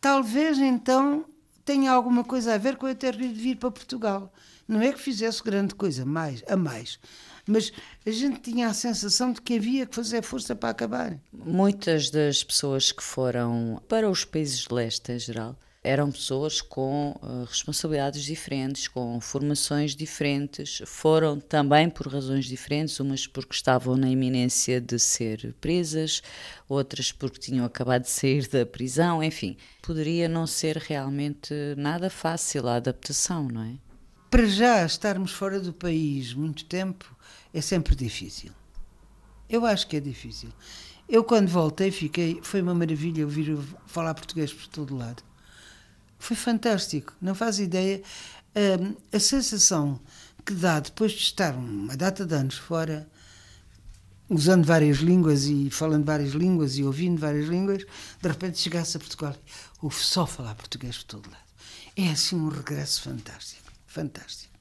talvez 0.00 0.56
então 0.58 1.26
tenha 1.66 1.92
alguma 1.92 2.24
coisa 2.24 2.54
a 2.54 2.58
ver 2.58 2.76
com 2.76 2.88
eu 2.88 2.94
ter 2.94 3.14
de 3.14 3.28
vir 3.28 3.56
para 3.56 3.70
Portugal. 3.70 4.32
Não 4.72 4.80
é 4.80 4.90
que 4.90 4.98
fizesse 4.98 5.42
grande 5.42 5.74
coisa 5.74 6.02
mais, 6.06 6.42
a 6.48 6.56
mais, 6.56 6.98
mas 7.46 7.70
a 8.06 8.10
gente 8.10 8.40
tinha 8.40 8.68
a 8.68 8.72
sensação 8.72 9.30
de 9.30 9.42
que 9.42 9.56
havia 9.56 9.84
que 9.84 9.94
fazer 9.94 10.22
força 10.22 10.56
para 10.56 10.70
acabar. 10.70 11.20
Muitas 11.30 12.08
das 12.08 12.42
pessoas 12.42 12.90
que 12.90 13.02
foram 13.02 13.82
para 13.86 14.08
os 14.08 14.24
países 14.24 14.60
de 14.60 14.72
leste 14.72 15.12
em 15.12 15.18
geral 15.18 15.58
eram 15.84 16.10
pessoas 16.10 16.62
com 16.62 17.10
uh, 17.22 17.44
responsabilidades 17.44 18.24
diferentes, 18.24 18.88
com 18.88 19.20
formações 19.20 19.94
diferentes, 19.94 20.80
foram 20.86 21.38
também 21.38 21.90
por 21.90 22.06
razões 22.06 22.46
diferentes, 22.46 22.98
umas 22.98 23.26
porque 23.26 23.54
estavam 23.54 23.94
na 23.94 24.08
iminência 24.08 24.80
de 24.80 24.98
ser 24.98 25.54
presas, 25.60 26.22
outras 26.66 27.12
porque 27.12 27.38
tinham 27.38 27.66
acabado 27.66 28.04
de 28.04 28.10
sair 28.10 28.48
da 28.48 28.64
prisão, 28.64 29.22
enfim, 29.22 29.54
poderia 29.82 30.30
não 30.30 30.46
ser 30.46 30.78
realmente 30.78 31.52
nada 31.76 32.08
fácil 32.08 32.68
a 32.68 32.76
adaptação, 32.76 33.48
não 33.48 33.64
é? 33.64 33.91
Para 34.32 34.46
já 34.46 34.82
estarmos 34.86 35.30
fora 35.30 35.60
do 35.60 35.74
país 35.74 36.32
muito 36.32 36.64
tempo 36.64 37.04
é 37.52 37.60
sempre 37.60 37.94
difícil. 37.94 38.50
Eu 39.46 39.66
acho 39.66 39.86
que 39.86 39.94
é 39.94 40.00
difícil. 40.00 40.48
Eu, 41.06 41.22
quando 41.22 41.48
voltei, 41.48 41.90
fiquei. 41.90 42.40
Foi 42.42 42.62
uma 42.62 42.74
maravilha 42.74 43.26
ouvir 43.26 43.58
falar 43.86 44.14
português 44.14 44.50
por 44.50 44.66
todo 44.68 44.96
lado. 44.96 45.22
Foi 46.18 46.34
fantástico. 46.34 47.12
Não 47.20 47.34
faz 47.34 47.58
ideia. 47.58 48.02
Um, 48.56 48.96
a 49.14 49.20
sensação 49.20 50.00
que 50.46 50.54
dá 50.54 50.80
depois 50.80 51.12
de 51.12 51.18
estar 51.18 51.54
uma 51.54 51.94
data 51.94 52.24
de 52.24 52.34
anos 52.34 52.56
fora, 52.56 53.06
usando 54.30 54.64
várias 54.64 54.96
línguas 54.96 55.44
e 55.44 55.68
falando 55.68 56.06
várias 56.06 56.32
línguas 56.32 56.78
e 56.78 56.84
ouvindo 56.84 57.20
várias 57.20 57.48
línguas, 57.48 57.84
de 58.18 58.28
repente 58.28 58.58
chegasse 58.58 58.96
a 58.96 59.00
Portugal 59.00 59.36
ouve 59.82 59.96
só 60.02 60.26
falar 60.26 60.54
português 60.54 60.96
por 60.96 61.04
todo 61.04 61.30
lado. 61.30 61.44
É 61.94 62.08
assim 62.08 62.36
um 62.36 62.48
regresso 62.48 63.02
fantástico. 63.02 63.61
Fantástico. 63.92 64.58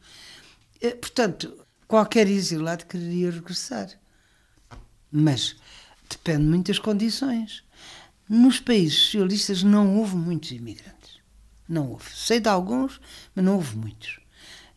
Eh, 0.81 0.93
portanto, 0.93 1.65
qualquer 1.87 2.27
exilado 2.27 2.85
quereria 2.85 3.31
regressar. 3.31 3.89
Mas 5.09 5.55
depende 6.09 6.43
muito 6.43 6.67
das 6.67 6.79
condições. 6.79 7.63
Nos 8.27 8.59
países 8.59 8.99
socialistas 8.99 9.63
não 9.63 9.97
houve 9.97 10.17
muitos 10.17 10.51
imigrantes. 10.51 11.21
Não 11.67 11.91
houve. 11.91 12.09
Sei 12.13 12.41
de 12.41 12.49
alguns, 12.49 12.99
mas 13.33 13.45
não 13.45 13.55
houve 13.55 13.77
muitos. 13.77 14.19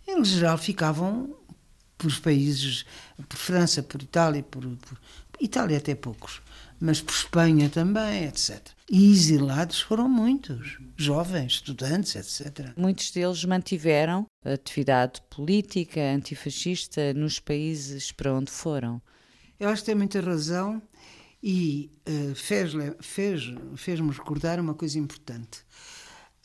Em 0.07 0.25
geral 0.25 0.57
ficavam 0.57 1.37
por 1.99 2.17
países, 2.21 2.87
por 3.29 3.37
França, 3.37 3.83
por 3.83 4.01
Itália, 4.01 4.45
por, 4.45 4.65
por 4.65 5.01
Itália 5.41 5.79
até 5.79 5.97
poucos, 5.97 6.41
mas 6.79 7.01
por 7.01 7.13
Espanha 7.13 7.69
também, 7.69 8.27
etc. 8.27 8.69
E 8.91 9.11
exilados 9.11 9.81
foram 9.81 10.07
muitos, 10.09 10.79
jovens, 10.95 11.53
estudantes, 11.53 12.15
etc. 12.17 12.75
Muitos 12.77 13.11
deles 13.11 13.43
mantiveram 13.45 14.27
atividade 14.45 15.23
política 15.31 16.01
antifascista 16.01 17.15
nos 17.15 17.41
países 17.41 18.13
para 18.13 18.35
onde 18.35 18.51
foram. 18.51 19.01
Eu 19.59 19.71
acho 19.71 19.83
que 19.83 19.87
tem 19.87 19.95
muita 19.95 20.21
razão 20.21 20.83
e 21.43 21.91
uh, 22.07 22.35
fez-me 22.35 22.95
fez, 23.01 23.55
fez 23.77 24.01
recordar 24.01 24.61
uma 24.61 24.75
coisa 24.75 24.99
importante. 24.99 25.65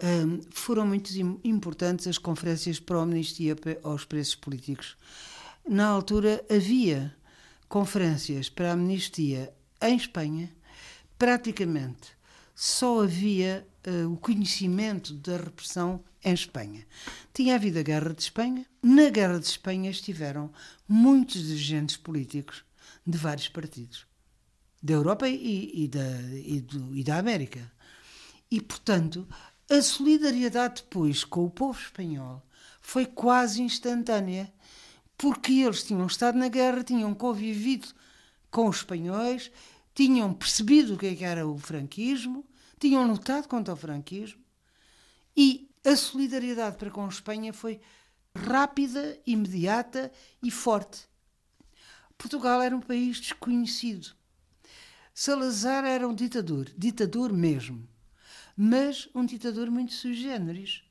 Um, 0.02 0.40
foram 0.52 0.88
muito 0.88 1.12
importantes 1.44 2.08
as 2.08 2.18
conferências 2.18 2.80
para 2.80 3.00
a 3.00 3.02
amnistia 3.02 3.54
aos 3.84 4.06
presos 4.06 4.36
políticos. 4.36 4.96
Na 5.68 5.88
altura 5.88 6.42
havia 6.50 7.14
conferências 7.68 8.48
para 8.48 8.70
a 8.70 8.74
amnistia 8.74 9.54
em 9.82 9.98
Espanha, 9.98 10.50
praticamente 11.18 12.18
só 12.62 13.04
havia 13.04 13.66
uh, 13.88 14.12
o 14.12 14.18
conhecimento 14.18 15.14
da 15.14 15.38
repressão 15.38 16.04
em 16.22 16.34
Espanha. 16.34 16.86
Tinha 17.34 17.56
havido 17.56 17.80
a 17.80 17.84
Guerra 17.84 18.14
de 18.14 18.22
Espanha. 18.22 18.66
Na 18.84 19.10
Guerra 19.10 19.40
de 19.40 19.46
Espanha 19.46 19.90
estiveram 19.90 20.52
muitos 20.86 21.42
dirigentes 21.42 21.96
políticos 21.96 22.66
de 23.08 23.18
vários 23.18 23.48
partidos, 23.48 24.06
da 24.84 24.94
Europa 24.94 25.26
e, 25.30 25.86
e, 25.86 25.88
da, 25.88 26.22
e, 26.34 26.60
do, 26.60 26.98
e 26.98 27.02
da 27.02 27.18
América. 27.18 27.72
E, 28.52 28.60
portanto, 28.60 29.26
a 29.70 29.82
solidariedade 29.82 30.82
depois 30.82 31.24
com 31.24 31.46
o 31.46 31.50
povo 31.50 31.80
espanhol 31.80 32.46
foi 32.82 33.06
quase 33.06 33.62
instantânea, 33.62 34.52
porque 35.18 35.54
eles 35.54 35.86
tinham 35.86 36.06
estado 36.06 36.38
na 36.38 36.50
guerra, 36.50 36.84
tinham 36.84 37.14
convivido 37.14 37.88
com 38.52 38.68
os 38.68 38.78
espanhóis, 38.80 39.50
tinham 40.00 40.34
percebido 40.34 40.94
o 40.94 40.98
que, 40.98 41.08
é 41.08 41.24
era 41.24 41.46
o 41.46 41.58
franquismo, 41.58 42.46
tinham 42.80 43.06
lutado 43.06 43.50
contra 43.50 43.74
o 43.74 43.78
franquismo 43.78 44.42
e 45.36 45.70
a 45.84 45.94
solidariedade 45.94 46.78
para 46.78 46.90
com 46.90 47.04
a 47.04 47.10
Espanha 47.10 47.52
foi 47.52 47.82
rápida, 48.34 49.20
imediata 49.28 50.10
e 50.42 50.50
forte. 50.50 51.06
Portugal 52.18 52.62
era 52.62 52.74
um 52.74 52.80
país 52.80 53.20
desconhecido. 53.20 54.16
Salazar 55.14 55.84
era 55.84 56.08
um 56.08 56.16
ditador, 56.16 56.70
ditador 56.78 57.34
mesmo, 57.34 57.86
mas 58.56 59.10
um 59.14 59.26
ditador 59.26 59.70
muito 59.70 59.94
sui 59.94 60.14
generis, 60.14 60.82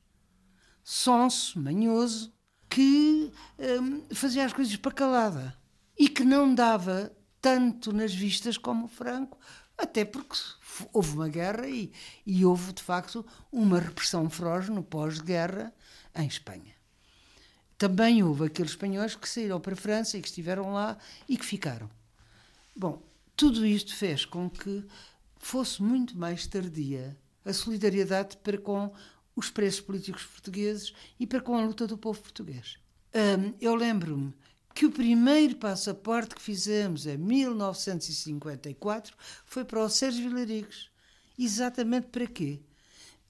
sonso, 0.83 1.59
manhoso, 1.59 2.31
que 2.69 3.31
hum, 3.57 4.03
fazia 4.13 4.45
as 4.45 4.53
coisas 4.53 4.75
para 4.75 4.91
calada 4.91 5.57
e 5.97 6.07
que 6.07 6.23
não 6.23 6.53
dava 6.53 7.11
tanto 7.41 7.91
nas 7.91 8.13
vistas 8.13 8.57
como 8.57 8.87
Franco, 8.87 9.37
até 9.77 10.03
porque 10.03 10.35
houve 10.91 11.13
uma 11.13 11.29
guerra 11.29 11.67
e, 11.67 11.91
e 12.25 12.45
houve, 12.45 12.73
de 12.73 12.83
facto, 12.83 13.25
uma 13.51 13.79
repressão 13.79 14.29
feroz 14.29 14.69
no 14.69 14.83
pós-guerra 14.83 15.73
em 16.15 16.27
Espanha. 16.27 16.75
Também 17.77 18.21
houve 18.21 18.45
aqueles 18.45 18.71
espanhóis 18.71 19.15
que 19.15 19.27
saíram 19.27 19.59
para 19.59 19.73
a 19.73 19.77
França 19.77 20.17
e 20.17 20.21
que 20.21 20.27
estiveram 20.27 20.73
lá 20.73 20.97
e 21.27 21.37
que 21.37 21.45
ficaram. 21.45 21.89
Bom, 22.75 23.01
tudo 23.37 23.65
isto 23.65 23.95
fez 23.95 24.25
com 24.25 24.49
que 24.49 24.85
fosse 25.37 25.81
muito 25.81 26.17
mais 26.17 26.45
tardia 26.45 27.17
a 27.45 27.53
solidariedade 27.53 28.35
para 28.37 28.57
com 28.57 28.93
os 29.33 29.49
presos 29.49 29.79
políticos 29.79 30.25
portugueses 30.25 30.93
e 31.17 31.25
para 31.25 31.39
com 31.39 31.57
a 31.57 31.61
luta 31.61 31.87
do 31.87 31.97
povo 31.97 32.21
português. 32.21 32.77
Um, 33.15 33.53
eu 33.61 33.73
lembro-me 33.75 34.33
que 34.79 34.85
o 34.85 34.91
primeiro 34.91 35.57
passaporte 35.57 36.33
que 36.33 36.41
fizemos 36.41 37.05
em 37.05 37.17
1954 37.17 39.13
foi 39.43 39.65
para 39.65 39.83
o 39.83 39.89
Sérgio 39.89 40.29
Vilarigues. 40.29 40.89
Exatamente 41.37 42.07
para 42.07 42.25
quê? 42.25 42.61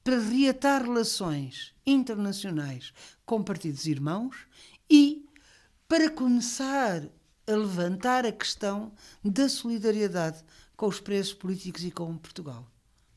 Para 0.03 0.19
reatar 0.19 0.83
relações 0.83 1.73
internacionais 1.83 2.93
com 3.25 3.41
partidos 3.41 3.87
irmãos 3.87 4.35
e 4.87 5.25
para 5.87 6.11
começar 6.11 7.01
a 7.47 7.51
levantar 7.51 8.27
a 8.27 8.31
questão 8.31 8.93
da 9.25 9.49
solidariedade 9.49 10.45
com 10.77 10.85
os 10.85 10.99
presos 10.99 11.33
políticos 11.33 11.83
e 11.83 11.89
com 11.89 12.15
Portugal. 12.15 12.71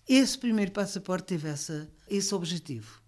Esse 0.08 0.38
primeiro 0.38 0.72
passaporte 0.72 1.26
teve 1.26 1.50
essa, 1.50 1.86
esse 2.08 2.34
objetivo. 2.34 3.01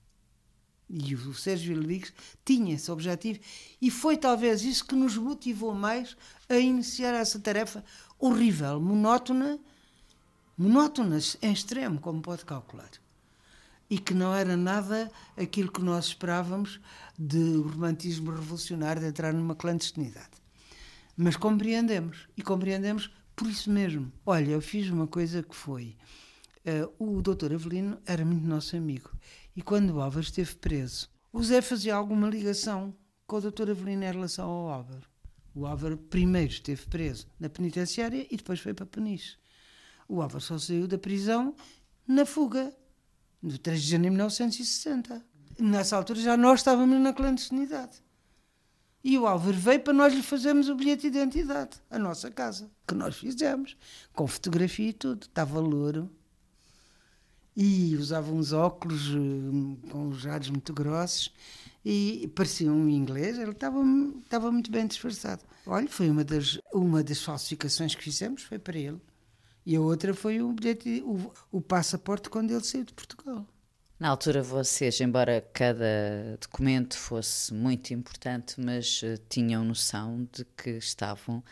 E 0.88 1.14
o 1.14 1.35
Sérgio 1.35 1.75
Vilarigues 1.75 2.12
tinha 2.44 2.75
esse 2.75 2.90
objetivo 2.90 3.40
e 3.81 3.90
foi 3.90 4.16
talvez 4.16 4.62
isso 4.62 4.85
que 4.85 4.94
nos 4.94 5.16
motivou 5.16 5.75
mais 5.75 6.16
a 6.49 6.57
iniciar 6.57 7.14
essa 7.14 7.38
tarefa 7.38 7.85
horrível, 8.18 8.81
monótona, 8.81 9.59
monótona 10.57 11.18
em 11.42 11.53
extremo, 11.53 12.01
como 12.01 12.20
pode 12.20 12.44
calcular. 12.44 12.90
E 13.88 13.99
que 13.99 14.14
não 14.14 14.35
era 14.35 14.57
nada 14.57 15.11
aquilo 15.37 15.70
que 15.70 15.83
nós 15.83 16.07
esperávamos 16.07 16.81
de 17.18 17.57
romantismo 17.57 18.31
revolucionário 18.31 19.01
de 19.01 19.09
entrar 19.09 19.33
numa 19.33 19.55
clandestinidade. 19.55 20.42
Mas 21.16 21.37
compreendemos, 21.37 22.29
e 22.37 22.42
compreendemos 22.42 23.11
por 23.37 23.49
isso 23.49 23.70
mesmo. 23.70 24.12
Olha, 24.25 24.51
eu 24.51 24.61
fiz 24.61 24.90
uma 24.90 25.07
coisa 25.07 25.42
que 25.42 25.55
foi. 25.55 25.97
Uh, 26.99 27.18
o 27.18 27.23
doutor 27.23 27.53
Avelino 27.53 27.99
era 28.07 28.25
muito 28.25 28.47
nosso 28.47 28.75
amigo 28.75 29.11
e 29.57 29.62
quando 29.62 29.90
o 29.90 30.01
Álvaro 30.01 30.25
esteve 30.25 30.55
preso, 30.57 31.09
o 31.33 31.43
Zé 31.43 31.62
fazia 31.62 31.95
alguma 31.95 32.29
ligação 32.29 32.95
com 33.27 33.37
o 33.37 33.40
doutor 33.40 33.71
Avelino 33.71 34.05
em 34.05 34.12
relação 34.12 34.49
ao 34.49 34.69
Álvaro. 34.69 35.09
O 35.55 35.67
Álvaro 35.67 35.97
primeiro 35.97 36.51
esteve 36.51 36.85
preso 36.87 37.27
na 37.38 37.49
penitenciária 37.49 38.27
e 38.31 38.37
depois 38.37 38.61
foi 38.61 38.75
para 38.75 38.87
Peniche. 38.87 39.37
O 40.09 40.21
Álvaro 40.21 40.40
só 40.40 40.59
saiu 40.59 40.87
da 40.87 40.99
prisão 40.99 41.55
na 42.07 42.27
fuga, 42.27 42.75
no 43.40 43.57
3 43.57 43.83
de 43.83 43.90
janeiro 43.90 44.12
de 44.12 44.17
1960. 44.17 45.25
Nessa 45.59 45.97
altura 45.97 46.21
já 46.21 46.37
nós 46.37 46.61
estávamos 46.61 47.01
na 47.01 47.12
clandestinidade. 47.12 48.03
E 49.03 49.19
o 49.19 49.27
Álvaro 49.27 49.57
veio 49.57 49.81
para 49.81 49.93
nós 49.93 50.14
lhe 50.14 50.23
fazermos 50.23 50.69
o 50.69 50.75
bilhete 50.75 51.11
de 51.11 51.19
identidade, 51.19 51.77
a 51.90 51.99
nossa 51.99 52.31
casa, 52.31 52.71
que 52.88 52.95
nós 52.95 53.17
fizemos, 53.17 53.77
com 54.14 54.27
fotografia 54.27 54.88
e 54.88 54.93
tudo. 54.95 55.25
Estava 55.25 55.61
louro, 55.61 56.11
e 57.57 57.97
usava 57.97 58.33
uns 58.33 58.53
óculos 58.53 59.11
eh, 59.11 59.90
com 59.90 60.09
os 60.09 60.25
raios 60.25 60.51
muito 60.51 60.73
grossos 60.73 61.33
e 61.85 62.33
parecia 62.35 62.73
um 62.73 62.88
inglês, 62.88 63.38
ele 63.38 63.51
estava, 63.51 63.79
estava 64.23 64.51
muito 64.51 64.71
bem 64.71 64.87
disfarçado. 64.87 65.43
Olha, 65.67 65.88
foi 65.88 66.09
uma 66.09 66.25
das, 66.25 66.59
uma 66.73 67.03
das 67.03 67.23
falsificações 67.23 67.95
que 67.95 68.03
fizemos, 68.03 68.43
foi 68.43 68.59
para 68.59 68.79
ele. 68.79 69.01
E 69.67 69.77
a 69.77 69.81
outra 69.81 70.14
foi 70.14 70.43
o, 70.43 70.53
bilhete, 70.53 71.03
o, 71.05 71.33
o 71.53 71.61
passaporte 71.61 72.29
quando 72.29 72.51
ele 72.51 72.64
saiu 72.64 72.85
de 72.85 72.93
Portugal. 72.93 73.47
Na 73.99 74.09
altura, 74.09 74.43
vocês, 74.43 75.01
embora 75.01 75.47
cada 75.53 76.37
documento 76.40 76.99
fosse 76.99 77.55
muito 77.55 77.95
importante, 77.95 78.61
mas 78.61 79.03
uh, 79.03 79.19
tinham 79.29 79.64
noção 79.64 80.29
de 80.33 80.45
que 80.45 80.71
estavam 80.71 81.43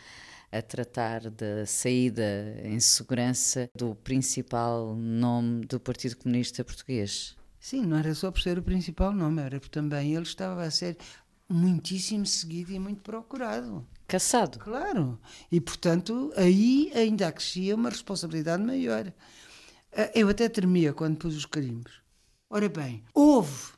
a 0.53 0.61
tratar 0.61 1.31
da 1.31 1.65
saída 1.65 2.55
em 2.63 2.79
segurança 2.79 3.67
do 3.75 3.95
principal 3.95 4.95
nome 4.95 5.65
do 5.65 5.79
Partido 5.79 6.15
Comunista 6.17 6.63
Português. 6.63 7.35
Sim, 7.59 7.85
não 7.85 7.97
era 7.97 8.13
só 8.13 8.29
por 8.29 8.41
ser 8.41 8.59
o 8.59 8.63
principal 8.63 9.11
nome, 9.11 9.41
era 9.41 9.59
porque 9.59 9.73
também 9.73 10.13
ele 10.13 10.23
estava 10.23 10.63
a 10.63 10.69
ser 10.69 10.95
muitíssimo 11.49 12.25
seguido 12.25 12.71
e 12.71 12.77
muito 12.77 13.01
procurado. 13.01 13.87
Caçado. 14.07 14.59
Claro. 14.59 15.19
E, 15.51 15.59
portanto, 15.59 16.31
aí 16.35 16.91
ainda 16.93 17.27
acrescia 17.27 17.75
uma 17.75 17.89
responsabilidade 17.89 18.61
maior. 18.63 19.11
Ah, 19.91 20.11
eu 20.13 20.29
até 20.29 20.47
tremia 20.49 20.93
quando 20.93 21.17
pus 21.17 21.35
os 21.35 21.45
carimbos. 21.45 22.01
Ora 22.49 22.69
bem, 22.69 23.03
houve, 23.13 23.71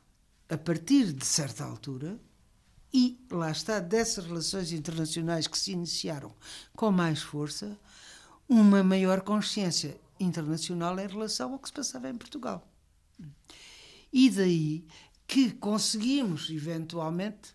a 0.48 0.58
partir 0.58 1.12
de 1.12 1.24
certa 1.24 1.64
altura, 1.64 2.18
e 2.92 3.18
lá 3.30 3.50
está, 3.50 3.80
dessas 3.80 4.24
relações 4.24 4.72
internacionais 4.72 5.46
que 5.46 5.58
se 5.58 5.72
iniciaram 5.72 6.32
com 6.74 6.90
mais 6.90 7.20
força, 7.20 7.78
uma 8.48 8.82
maior 8.82 9.20
consciência 9.20 10.00
internacional 10.18 10.98
em 10.98 11.06
relação 11.06 11.52
ao 11.52 11.58
que 11.58 11.68
se 11.68 11.74
passava 11.74 12.08
em 12.08 12.16
Portugal. 12.16 12.66
E 14.12 14.30
daí 14.30 14.86
que 15.26 15.50
conseguimos, 15.52 16.48
eventualmente, 16.50 17.54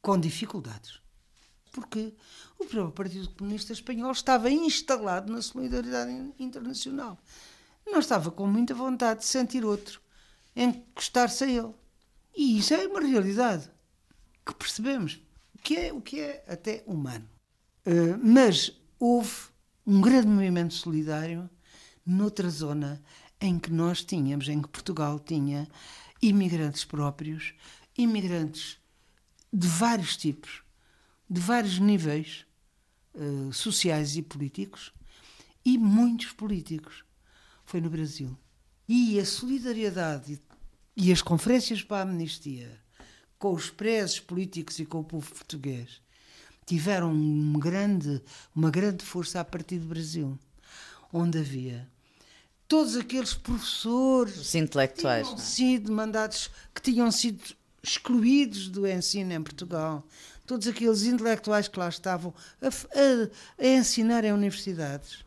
com 0.00 0.18
dificuldades. 0.18 1.00
Porque 1.70 2.14
o 2.58 2.64
próprio 2.64 2.92
Partido 2.92 3.30
Comunista 3.30 3.72
Espanhol 3.72 4.12
estava 4.12 4.50
instalado 4.50 5.32
na 5.32 5.42
solidariedade 5.42 6.32
internacional. 6.38 7.18
Não 7.86 7.98
estava 7.98 8.30
com 8.30 8.46
muita 8.46 8.74
vontade 8.74 9.20
de 9.20 9.26
sentir 9.26 9.64
outro, 9.64 10.00
encostar-se 10.56 11.44
a 11.44 11.48
ele. 11.48 11.74
E 12.34 12.58
isso 12.58 12.72
é 12.74 12.86
uma 12.86 13.00
realidade 13.00 13.70
que 14.44 14.54
percebemos 14.54 15.20
que 15.62 15.76
é 15.76 15.92
o 15.92 16.00
que 16.00 16.20
é 16.20 16.44
até 16.46 16.84
humano. 16.86 17.26
Uh, 17.86 18.18
mas 18.22 18.70
houve 18.98 19.32
um 19.86 20.00
grande 20.00 20.28
movimento 20.28 20.74
solidário 20.74 21.48
noutra 22.04 22.50
zona 22.50 23.02
em 23.40 23.58
que 23.58 23.72
nós 23.72 24.04
tínhamos, 24.04 24.48
em 24.48 24.60
que 24.60 24.68
Portugal 24.68 25.18
tinha 25.18 25.66
imigrantes 26.20 26.84
próprios, 26.84 27.54
imigrantes 27.96 28.78
de 29.52 29.66
vários 29.66 30.16
tipos, 30.16 30.62
de 31.28 31.40
vários 31.40 31.78
níveis 31.78 32.46
uh, 33.14 33.52
sociais 33.52 34.16
e 34.16 34.22
políticos, 34.22 34.92
e 35.64 35.78
muitos 35.78 36.32
políticos. 36.32 37.04
Foi 37.64 37.80
no 37.80 37.88
Brasil. 37.88 38.36
E 38.86 39.18
a 39.18 39.24
solidariedade 39.24 40.40
e 40.94 41.10
as 41.10 41.22
conferências 41.22 41.82
para 41.82 41.98
a 41.98 42.02
amnistia 42.02 42.83
com 43.44 43.52
os 43.52 43.68
presos 43.68 44.20
políticos 44.20 44.78
e 44.78 44.86
com 44.86 45.00
o 45.00 45.04
povo 45.04 45.30
português, 45.30 46.00
tiveram 46.64 47.12
uma 47.12 47.60
grande, 47.60 48.22
uma 48.56 48.70
grande 48.70 49.04
força 49.04 49.38
a 49.38 49.44
partir 49.44 49.80
do 49.80 49.86
Brasil, 49.86 50.38
onde 51.12 51.36
havia 51.36 51.86
todos 52.66 52.96
aqueles 52.96 53.34
professores 53.34 54.38
os 54.38 54.54
intelectuais 54.54 55.28
que 55.28 55.34
tinham 55.34 55.44
é? 55.44 55.46
sido 55.46 55.92
mandados, 55.92 56.50
que 56.74 56.80
tinham 56.80 57.12
sido 57.12 57.54
excluídos 57.82 58.70
do 58.70 58.86
ensino 58.86 59.34
em 59.34 59.42
Portugal, 59.42 60.02
todos 60.46 60.66
aqueles 60.66 61.02
intelectuais 61.02 61.68
que 61.68 61.78
lá 61.78 61.90
estavam 61.90 62.32
a, 62.62 62.68
a, 62.68 63.62
a 63.62 63.68
ensinar 63.68 64.24
em 64.24 64.32
universidades, 64.32 65.22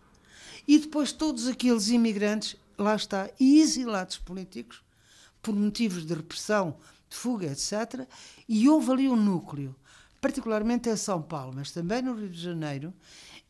e 0.68 0.80
depois 0.80 1.12
todos 1.12 1.46
aqueles 1.46 1.90
imigrantes 1.90 2.56
lá 2.80 2.96
está, 2.96 3.30
exilados 3.40 4.18
políticos, 4.18 4.82
por 5.40 5.54
motivos 5.54 6.04
de 6.04 6.16
repressão, 6.16 6.76
de 7.10 7.15
fuga, 7.15 7.48
etc. 7.48 8.08
E 8.48 8.67
houve 8.67 8.91
ali 8.91 9.10
um 9.10 9.15
núcleo, 9.15 9.76
particularmente 10.22 10.89
em 10.89 10.96
São 10.96 11.22
Paulo, 11.22 11.54
mas 11.56 11.72
também 11.72 12.02
no 12.02 12.13
Rio 12.13 12.30
de 12.30 12.41
Janeiro, 12.41 12.93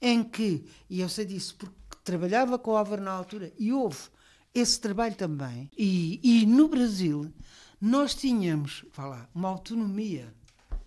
em 0.01 0.23
que, 0.23 0.65
e 0.89 1.01
eu 1.01 1.09
sei 1.09 1.25
disso 1.25 1.55
porque 1.57 1.75
trabalhava 2.03 2.57
com 2.59 2.71
o 2.71 2.77
Álvaro 2.77 3.01
na 3.01 3.11
altura, 3.11 3.51
e 3.57 3.71
houve 3.73 4.09
esse 4.53 4.79
trabalho 4.79 5.15
também, 5.15 5.69
e, 5.77 6.19
e 6.23 6.45
no 6.45 6.67
Brasil 6.67 7.31
nós 7.79 8.15
tínhamos, 8.15 8.85
vá 8.93 9.05
lá, 9.05 9.29
uma 9.33 9.49
autonomia 9.49 10.33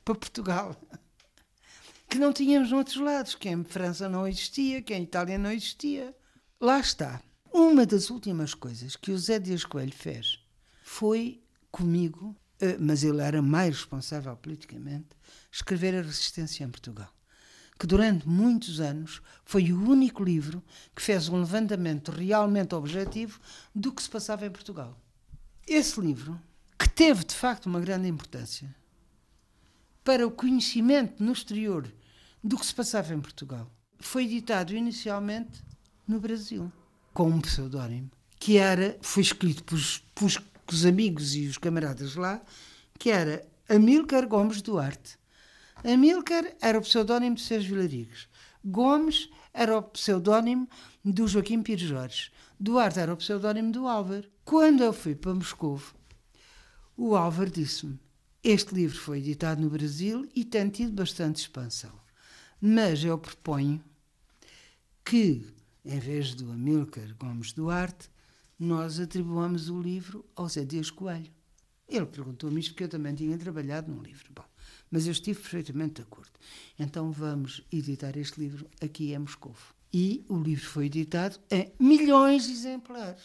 para 0.05 0.15
Portugal 0.15 0.75
que 2.09 2.19
não 2.19 2.33
tínhamos 2.33 2.73
noutros 2.73 2.97
lados, 2.97 3.37
que 3.37 3.49
em 3.49 3.63
França 3.63 4.09
não 4.09 4.27
existia, 4.27 4.83
que 4.83 4.93
em 4.93 5.05
Itália 5.05 5.39
não 5.39 5.53
existia. 5.53 6.15
Lá 6.61 6.81
está. 6.81 7.23
Uma 7.53 7.87
das 7.87 8.11
últimas 8.11 8.53
coisas 8.53 8.97
que 8.97 9.13
o 9.13 9.19
Zé 9.19 9.39
Dias 9.39 9.65
Coelho 9.65 9.93
fez 9.93 10.41
foi 10.83 11.41
comigo, 11.71 12.37
mas 12.79 13.03
ele 13.03 13.21
era 13.21 13.41
mais 13.41 13.77
responsável 13.77 14.37
politicamente, 14.37 15.09
escrever 15.51 15.95
a 15.95 16.03
resistência 16.03 16.65
em 16.65 16.71
Portugal. 16.71 17.13
Que 17.79 17.87
durante 17.87 18.29
muitos 18.29 18.81
anos 18.81 19.23
foi 19.45 19.73
o 19.73 19.83
único 19.89 20.23
livro 20.23 20.63
que 20.95 21.03
fez 21.03 21.29
um 21.29 21.39
levantamento 21.39 22.11
realmente 22.11 22.75
objetivo 22.75 23.41
do 23.75 23.93
que 23.93 24.03
se 24.03 24.11
passava 24.11 24.45
em 24.45 24.51
Portugal. 24.51 24.99
Esse 25.67 26.01
livro, 26.01 26.41
que 26.79 26.89
teve 26.89 27.25
de 27.25 27.35
facto 27.35 27.67
uma 27.67 27.81
grande 27.81 28.09
importância 28.09 28.75
para 30.05 30.27
o 30.27 30.31
conhecimento 30.31 31.23
no 31.23 31.33
exterior 31.33 31.91
do 32.43 32.59
que 32.59 32.67
se 32.67 32.75
passava 32.75 33.15
em 33.15 33.21
Portugal, 33.21 33.71
foi 33.99 34.25
editado 34.25 34.75
inicialmente 34.75 35.63
no 36.07 36.19
Brasil, 36.19 36.73
com 37.13 37.29
um 37.29 37.41
pseudónimo, 37.41 38.11
que 38.39 38.57
era, 38.57 38.99
foi 39.01 39.23
escrito 39.23 39.63
pelos, 39.65 39.99
pelos 40.15 40.39
os 40.75 40.85
amigos 40.85 41.35
e 41.35 41.47
os 41.47 41.59
camaradas 41.59 42.15
lá, 42.15 42.43
que 42.99 43.11
era 43.11 43.47
Amílcar 43.69 44.27
Gomes 44.27 44.63
Duarte. 44.63 45.19
Amílcar 45.85 46.45
era 46.61 46.79
o 46.79 46.83
pseudónimo 46.83 47.37
de 47.37 47.43
Sérgio 47.43 47.75
Vilarigues. 47.75 48.29
Gomes 48.65 49.31
era 49.55 49.79
o 49.79 49.83
pseudónimo 49.83 50.69
do 51.05 51.27
Joaquim 51.27 51.63
Pires 51.63 51.89
Jorge. 51.89 52.31
Duarte 52.59 53.01
era 53.01 53.13
o 53.13 53.17
pseudónimo 53.17 53.73
do 53.73 53.89
Álvaro. 53.89 54.29
Quando 54.45 54.83
eu 54.83 54.93
fui 54.93 55.15
para 55.15 55.35
Moscou, 55.35 55.81
o 56.97 57.17
Álvaro 57.17 57.51
disse-me: 57.51 57.99
Este 58.45 58.75
livro 58.75 58.99
foi 58.99 59.19
editado 59.19 59.63
no 59.63 59.71
Brasil 59.71 60.29
e 60.35 60.45
tem 60.45 60.69
tido 60.69 60.93
bastante 60.93 61.41
expansão. 61.41 61.93
Mas 62.61 63.03
eu 63.03 63.17
proponho 63.17 63.83
que, 65.05 65.47
em 65.85 65.99
vez 65.99 66.35
do 66.35 66.53
Amílcar 66.53 67.15
Gomes 67.19 67.53
Duarte, 67.53 68.11
nós 68.61 69.01
atribuamos 69.01 69.71
o 69.71 69.81
livro 69.81 70.23
ao 70.37 70.47
Zé 70.47 70.67
Dias 70.67 70.91
Coelho. 70.91 71.33
Ele 71.89 72.05
perguntou-me 72.05 72.61
isto 72.61 72.73
porque 72.73 72.85
eu 72.85 72.89
também 72.91 73.15
tinha 73.15 73.39
trabalhado 73.39 73.91
num 73.91 74.03
livro. 74.03 74.31
Bom, 74.35 74.45
mas 74.91 75.07
eu 75.07 75.13
estive 75.13 75.41
perfeitamente 75.41 75.95
de 75.95 76.03
acordo. 76.03 76.31
Então 76.79 77.11
vamos 77.11 77.65
editar 77.73 78.19
este 78.19 78.39
livro 78.39 78.69
aqui 78.79 79.15
em 79.15 79.19
Moscou. 79.19 79.57
E 79.91 80.27
o 80.29 80.37
livro 80.37 80.67
foi 80.67 80.87
editado 80.87 81.41
em 81.51 81.73
milhões 81.81 82.45
de 82.45 82.53
exemplares. 82.53 83.23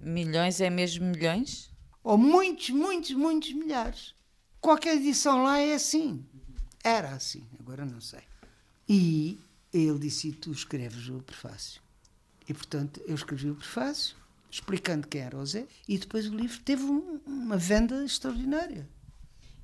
Milhões 0.00 0.60
é 0.60 0.70
mesmo 0.70 1.04
milhões? 1.06 1.68
Ou 2.04 2.16
muitos, 2.16 2.70
muitos, 2.70 3.10
muitos 3.10 3.52
milhares. 3.52 4.14
Qualquer 4.60 4.96
edição 4.96 5.42
lá 5.42 5.58
é 5.58 5.74
assim. 5.74 6.24
Era 6.82 7.10
assim, 7.10 7.44
agora 7.58 7.84
não 7.84 8.00
sei. 8.00 8.22
E 8.88 9.36
ele 9.72 9.98
disse: 9.98 10.30
Tu 10.32 10.52
escreves 10.52 11.08
o 11.08 11.20
prefácio. 11.22 11.82
E 12.48 12.54
portanto 12.54 13.02
eu 13.04 13.14
escrevi 13.14 13.50
o 13.50 13.56
prefácio, 13.56 14.16
explicando 14.54 15.08
quem 15.08 15.20
era 15.20 15.36
o 15.36 15.44
Zé, 15.44 15.66
e 15.88 15.98
depois 15.98 16.28
o 16.28 16.36
livro 16.36 16.60
teve 16.60 16.84
um, 16.84 17.20
uma 17.26 17.56
venda 17.56 18.04
extraordinária. 18.04 18.88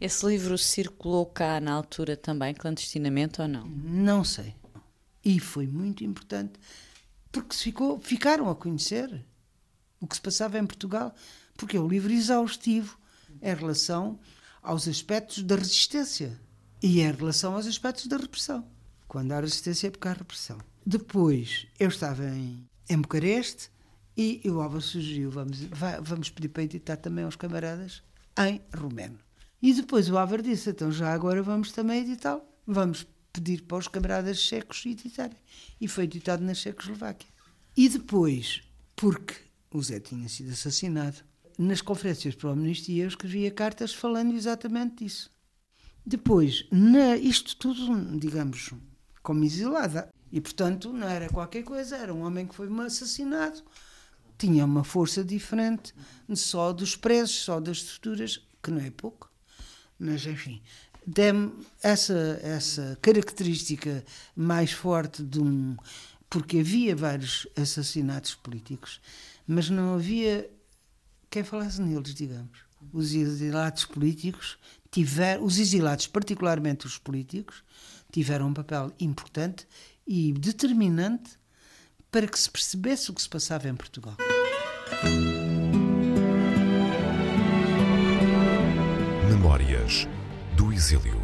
Esse 0.00 0.26
livro 0.26 0.58
circulou 0.58 1.26
cá 1.26 1.60
na 1.60 1.72
altura 1.72 2.16
também, 2.16 2.52
clandestinamente 2.52 3.40
ou 3.40 3.46
não? 3.46 3.68
Não 3.68 4.24
sei. 4.24 4.52
E 5.24 5.38
foi 5.38 5.68
muito 5.68 6.02
importante, 6.02 6.58
porque 7.30 7.54
se 7.54 7.62
ficou, 7.64 8.00
ficaram 8.00 8.50
a 8.50 8.56
conhecer 8.56 9.24
o 10.00 10.08
que 10.08 10.16
se 10.16 10.20
passava 10.20 10.58
em 10.58 10.66
Portugal, 10.66 11.14
porque 11.56 11.76
é 11.76 11.80
um 11.80 11.86
livro 11.86 12.12
exaustivo 12.12 12.98
em 13.40 13.54
relação 13.54 14.18
aos 14.60 14.88
aspectos 14.88 15.44
da 15.44 15.54
resistência 15.54 16.36
e 16.82 17.00
em 17.00 17.12
relação 17.12 17.54
aos 17.54 17.68
aspectos 17.68 18.08
da 18.08 18.16
repressão. 18.16 18.66
Quando 19.06 19.30
há 19.30 19.40
resistência 19.40 19.86
é 19.86 19.90
porque 19.90 20.08
há 20.08 20.14
repressão. 20.14 20.58
Depois, 20.84 21.68
eu 21.78 21.88
estava 21.88 22.24
em, 22.24 22.66
em 22.88 22.98
Bucareste 22.98 23.70
e 24.16 24.42
o 24.50 24.60
Álvaro 24.60 24.82
sugeriu, 24.82 25.30
vamos, 25.30 25.58
vamos 26.02 26.30
pedir 26.30 26.48
para 26.48 26.62
editar 26.62 26.96
também 26.96 27.24
aos 27.24 27.36
camaradas 27.36 28.02
em 28.38 28.60
romeno. 28.76 29.18
E 29.62 29.72
depois 29.74 30.08
o 30.08 30.16
Álvaro 30.16 30.42
disse, 30.42 30.70
então 30.70 30.90
já 30.90 31.12
agora 31.12 31.42
vamos 31.42 31.72
também 31.72 32.00
editá-lo. 32.00 32.42
Vamos 32.66 33.06
pedir 33.32 33.62
para 33.62 33.78
os 33.78 33.88
camaradas 33.88 34.38
checos 34.38 34.84
editarem. 34.86 35.36
E 35.80 35.86
foi 35.86 36.04
editado 36.04 36.42
na 36.42 36.54
Checoslováquia. 36.54 37.28
E 37.76 37.88
depois, 37.88 38.62
porque 38.96 39.34
o 39.72 39.82
Zé 39.82 40.00
tinha 40.00 40.28
sido 40.28 40.50
assassinado, 40.50 41.18
nas 41.58 41.82
conferências 41.82 42.34
para 42.34 42.50
a 42.50 42.52
amnistia 42.52 43.04
eu 43.04 43.08
escrevia 43.08 43.50
cartas 43.50 43.92
falando 43.92 44.34
exatamente 44.34 45.04
disso. 45.04 45.30
Depois, 46.04 46.66
na, 46.70 47.16
isto 47.16 47.56
tudo, 47.56 48.18
digamos, 48.18 48.72
como 49.22 49.44
exilada. 49.44 50.08
E, 50.32 50.40
portanto, 50.40 50.92
não 50.92 51.08
era 51.08 51.28
qualquer 51.28 51.62
coisa, 51.64 51.96
era 51.96 52.14
um 52.14 52.24
homem 52.24 52.46
que 52.46 52.54
foi 52.54 52.68
assassinado. 52.86 53.62
Tinha 54.40 54.64
uma 54.64 54.82
força 54.82 55.22
diferente 55.22 55.92
só 56.34 56.72
dos 56.72 56.96
presos, 56.96 57.36
só 57.36 57.60
das 57.60 57.76
estruturas, 57.76 58.40
que 58.62 58.70
não 58.70 58.80
é 58.80 58.90
pouco. 58.90 59.30
Mas, 59.98 60.24
enfim, 60.24 60.62
dem 61.06 61.52
essa, 61.82 62.40
essa 62.42 62.98
característica 63.02 64.02
mais 64.34 64.72
forte 64.72 65.22
de 65.22 65.40
um. 65.40 65.76
Porque 66.30 66.60
havia 66.60 66.96
vários 66.96 67.46
assassinatos 67.54 68.34
políticos, 68.34 68.98
mas 69.46 69.68
não 69.68 69.94
havia 69.94 70.50
quem 71.28 71.44
falasse 71.44 71.82
neles, 71.82 72.14
digamos. 72.14 72.60
Os 72.94 73.12
exilados 73.12 73.84
políticos 73.84 74.56
tiveram, 74.90 75.44
os 75.44 75.58
exilados, 75.58 76.06
particularmente 76.06 76.86
os 76.86 76.96
políticos, 76.96 77.62
tiveram 78.10 78.46
um 78.48 78.54
papel 78.54 78.90
importante 78.98 79.68
e 80.06 80.32
determinante 80.32 81.38
para 82.10 82.26
que 82.26 82.38
se 82.38 82.50
percebesse 82.50 83.10
o 83.10 83.14
que 83.14 83.22
se 83.22 83.28
passava 83.28 83.68
em 83.68 83.74
Portugal. 83.74 84.16
Memórias 89.28 90.08
do 90.56 90.72
Exílio. 90.72 91.20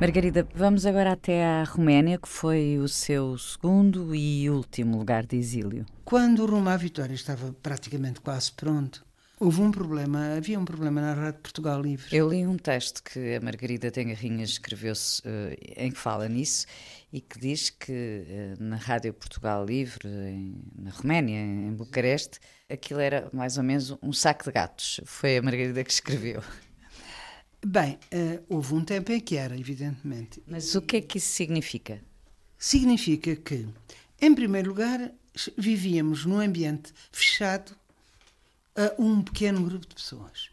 Margarida, 0.00 0.46
vamos 0.54 0.84
agora 0.84 1.12
até 1.12 1.44
à 1.44 1.64
Roménia, 1.64 2.18
que 2.18 2.28
foi 2.28 2.78
o 2.78 2.86
seu 2.88 3.38
segundo 3.38 4.14
e 4.14 4.50
último 4.50 4.98
lugar 4.98 5.24
de 5.24 5.36
exílio. 5.36 5.86
Quando 6.04 6.42
o 6.42 6.46
Rumo 6.46 6.68
à 6.68 6.76
Vitória 6.76 7.14
estava 7.14 7.54
praticamente 7.62 8.20
quase 8.20 8.52
pronto, 8.52 9.02
Houve 9.44 9.60
um 9.60 9.70
problema, 9.70 10.36
havia 10.38 10.58
um 10.58 10.64
problema 10.64 11.02
na 11.02 11.12
Rádio 11.12 11.40
Portugal 11.40 11.78
Livre. 11.78 12.16
Eu 12.16 12.30
li 12.30 12.46
um 12.46 12.56
texto 12.56 13.02
que 13.02 13.34
a 13.34 13.40
Margarida 13.42 13.90
Tengarrinhas 13.90 14.48
escreveu-se 14.48 15.20
uh, 15.20 15.54
em 15.76 15.90
que 15.90 15.98
fala 15.98 16.26
nisso 16.30 16.64
e 17.12 17.20
que 17.20 17.38
diz 17.38 17.68
que 17.68 17.92
uh, 17.92 18.62
na 18.62 18.76
Rádio 18.76 19.12
Portugal 19.12 19.62
Livre, 19.62 20.08
em, 20.08 20.62
na 20.74 20.90
Roménia, 20.90 21.38
em 21.38 21.74
Bucareste, 21.74 22.40
aquilo 22.70 23.00
era 23.00 23.28
mais 23.34 23.58
ou 23.58 23.64
menos 23.64 23.94
um 24.02 24.14
saco 24.14 24.44
de 24.44 24.52
gatos. 24.52 25.02
Foi 25.04 25.36
a 25.36 25.42
Margarida 25.42 25.84
que 25.84 25.92
escreveu. 25.92 26.42
Bem, 27.66 27.98
uh, 28.14 28.42
houve 28.48 28.72
um 28.72 28.82
tempo 28.82 29.12
em 29.12 29.20
que 29.20 29.36
era, 29.36 29.60
evidentemente. 29.60 30.42
Mas 30.46 30.74
o 30.74 30.80
que 30.80 30.96
é 30.96 31.00
que 31.02 31.18
isso 31.18 31.28
significa? 31.28 32.00
Significa 32.56 33.36
que, 33.36 33.68
em 34.22 34.34
primeiro 34.34 34.70
lugar, 34.70 35.12
vivíamos 35.58 36.24
num 36.24 36.40
ambiente 36.40 36.94
fechado 37.12 37.76
a 38.76 39.00
um 39.00 39.22
pequeno 39.22 39.62
grupo 39.62 39.86
de 39.86 39.94
pessoas, 39.94 40.50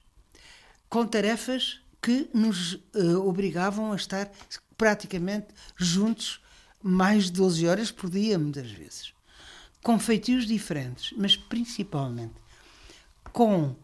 com 0.90 1.06
tarefas 1.06 1.80
que 2.02 2.30
nos 2.34 2.74
uh, 2.74 3.28
obrigavam 3.28 3.94
a 3.94 3.96
estar 3.96 4.30
praticamente 4.78 5.48
juntos 5.78 6.42
mais 6.82 7.26
de 7.26 7.34
12 7.34 7.68
horas 7.68 7.92
por 7.92 8.10
dia, 8.10 8.40
muitas 8.40 8.72
vezes. 8.72 9.14
Com 9.84 10.00
feitios 10.00 10.46
diferentes, 10.48 11.14
mas 11.18 11.36
principalmente 11.36 12.34
com 13.32 13.76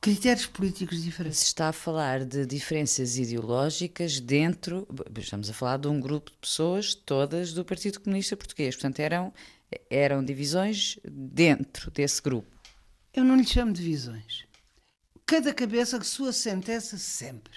critérios 0.00 0.46
políticos 0.46 1.02
diferentes. 1.02 1.40
Se 1.40 1.46
está 1.46 1.68
a 1.68 1.72
falar 1.72 2.24
de 2.24 2.46
diferenças 2.46 3.16
ideológicas 3.16 4.20
dentro, 4.20 4.86
estamos 5.16 5.50
a 5.50 5.52
falar 5.52 5.78
de 5.78 5.88
um 5.88 6.00
grupo 6.00 6.30
de 6.30 6.36
pessoas 6.38 6.94
todas 6.94 7.52
do 7.52 7.64
Partido 7.64 8.00
Comunista 8.00 8.36
Português, 8.36 8.74
portanto 8.74 9.00
eram, 9.00 9.32
eram 9.90 10.24
divisões 10.24 10.98
dentro 11.04 11.90
desse 11.90 12.22
grupo. 12.22 12.57
Eu 13.12 13.24
não 13.24 13.36
lhe 13.36 13.44
chamo 13.44 13.72
de 13.72 13.82
visões. 13.82 14.46
Cada 15.24 15.52
cabeça 15.52 15.98
que 15.98 16.06
sua 16.06 16.32
sentença 16.32 16.98
sempre. 16.98 17.56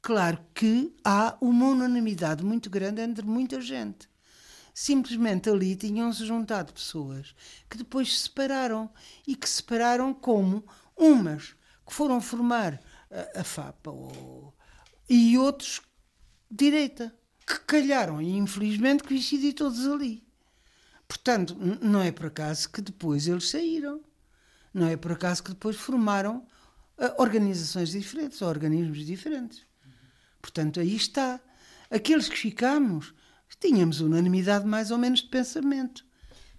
Claro 0.00 0.38
que 0.54 0.94
há 1.04 1.36
uma 1.40 1.68
unanimidade 1.68 2.42
muito 2.44 2.68
grande 2.68 3.00
entre 3.00 3.24
muita 3.24 3.60
gente. 3.60 4.08
Simplesmente 4.74 5.50
ali 5.50 5.76
tinham-se 5.76 6.24
juntado 6.24 6.72
pessoas 6.72 7.34
que 7.68 7.76
depois 7.76 8.12
se 8.12 8.24
separaram 8.24 8.90
e 9.26 9.36
que 9.36 9.48
se 9.48 9.56
separaram 9.56 10.14
como 10.14 10.64
umas 10.96 11.54
que 11.86 11.92
foram 11.92 12.20
formar 12.20 12.80
a, 13.10 13.40
a 13.40 13.44
FAPA 13.44 13.90
ou, 13.90 14.54
e 15.08 15.36
outros 15.36 15.82
direita 16.50 17.14
que 17.46 17.60
calharam 17.60 18.20
e 18.20 18.36
infelizmente 18.36 19.04
coincidi 19.04 19.52
todos 19.52 19.86
ali. 19.86 20.26
Portanto, 21.06 21.54
não 21.54 22.00
é 22.00 22.10
por 22.10 22.26
acaso 22.26 22.70
que 22.70 22.80
depois 22.80 23.26
eles 23.26 23.50
saíram. 23.50 24.02
Não 24.72 24.88
é 24.88 24.96
por 24.96 25.12
acaso 25.12 25.42
que 25.42 25.50
depois 25.50 25.76
formaram 25.76 26.38
uh, 26.98 27.22
organizações 27.22 27.90
diferentes, 27.90 28.40
ou 28.42 28.48
organismos 28.48 29.04
diferentes. 29.04 29.66
Portanto, 30.40 30.80
aí 30.80 30.96
está. 30.96 31.40
Aqueles 31.90 32.28
que 32.28 32.38
ficamos, 32.38 33.14
tínhamos 33.62 34.00
unanimidade 34.00 34.66
mais 34.66 34.90
ou 34.90 34.98
menos 34.98 35.20
de 35.20 35.28
pensamento. 35.28 36.04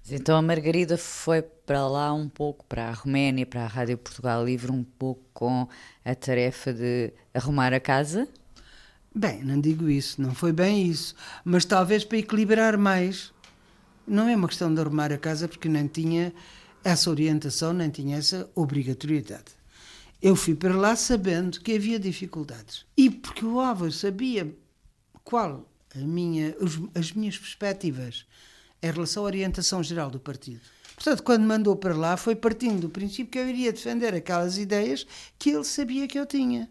Então 0.10 0.38
a 0.38 0.42
Margarida 0.42 0.98
foi 0.98 1.42
para 1.42 1.88
lá 1.88 2.14
um 2.14 2.28
pouco, 2.28 2.66
para 2.66 2.90
a 2.90 2.92
Roménia, 2.92 3.46
para 3.46 3.64
a 3.64 3.68
Rádio 3.68 3.98
Portugal 3.98 4.44
Livre, 4.44 4.72
um 4.72 4.84
pouco 4.84 5.24
com 5.34 5.68
a 6.04 6.16
tarefa 6.16 6.74
de 6.74 7.14
arrumar 7.34 7.74
a 7.74 7.80
casa? 7.80 8.28
Bem, 9.16 9.44
não 9.44 9.62
digo 9.62 9.90
isso, 9.90 10.22
não 10.22 10.34
foi 10.34 10.52
bem 10.52 10.88
isso, 10.88 11.16
mas 11.46 11.66
talvez 11.66 12.04
para 12.04 12.18
equilibrar 12.18 12.78
mais. 12.78 13.32
Não 14.06 14.28
é 14.28 14.36
uma 14.36 14.48
questão 14.48 14.74
de 14.74 14.82
arrumar 14.82 15.14
a 15.14 15.18
casa 15.18 15.48
porque 15.48 15.70
nem 15.70 15.88
tinha 15.88 16.34
essa 16.84 17.10
orientação, 17.10 17.74
nem 17.74 17.90
tinha 17.90 18.18
essa 18.18 18.50
obrigatoriedade. 18.56 19.52
Eu 20.22 20.36
fui 20.36 20.56
para 20.56 20.76
lá 20.76 20.96
sabendo 20.96 21.60
que 21.60 21.76
havia 21.76 22.00
dificuldades. 22.00 22.86
E 22.96 23.10
porque 23.10 23.46
o 23.46 23.60
Álvaro 23.60 23.92
sabia 23.92 24.54
qual 25.24 25.68
minha, 25.96 26.56
as 26.96 27.12
minhas 27.12 27.38
perspectivas 27.38 28.26
em 28.82 28.92
relação 28.92 29.24
à 29.24 29.26
orientação 29.26 29.84
geral 29.84 30.10
do 30.10 30.20
partido. 30.20 30.62
Portanto, 30.96 31.24
quando 31.24 31.44
mandou 31.44 31.76
para 31.76 31.96
lá, 31.96 32.16
foi 32.18 32.36
partindo 32.36 32.82
do 32.82 32.90
princípio 32.90 33.28
que 33.28 33.40
eu 33.40 33.50
iria 33.50 33.72
defender 33.72 34.14
aquelas 34.14 34.58
ideias 34.58 35.06
que 35.38 35.50
ele 35.50 35.64
sabia 35.64 36.08
que 36.08 36.20
eu 36.20 36.26
tinha 36.26 36.70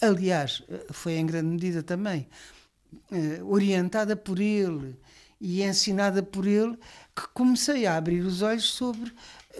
aliás, 0.00 0.62
foi 0.90 1.14
em 1.14 1.26
grande 1.26 1.48
medida 1.48 1.82
também 1.82 2.26
uh, 3.12 3.46
orientada 3.46 4.16
por 4.16 4.38
ele 4.38 4.96
e 5.40 5.62
ensinada 5.62 6.22
por 6.22 6.46
ele, 6.46 6.76
que 7.16 7.26
comecei 7.32 7.86
a 7.86 7.96
abrir 7.96 8.20
os 8.20 8.42
olhos 8.42 8.64
sobre, 8.64 9.12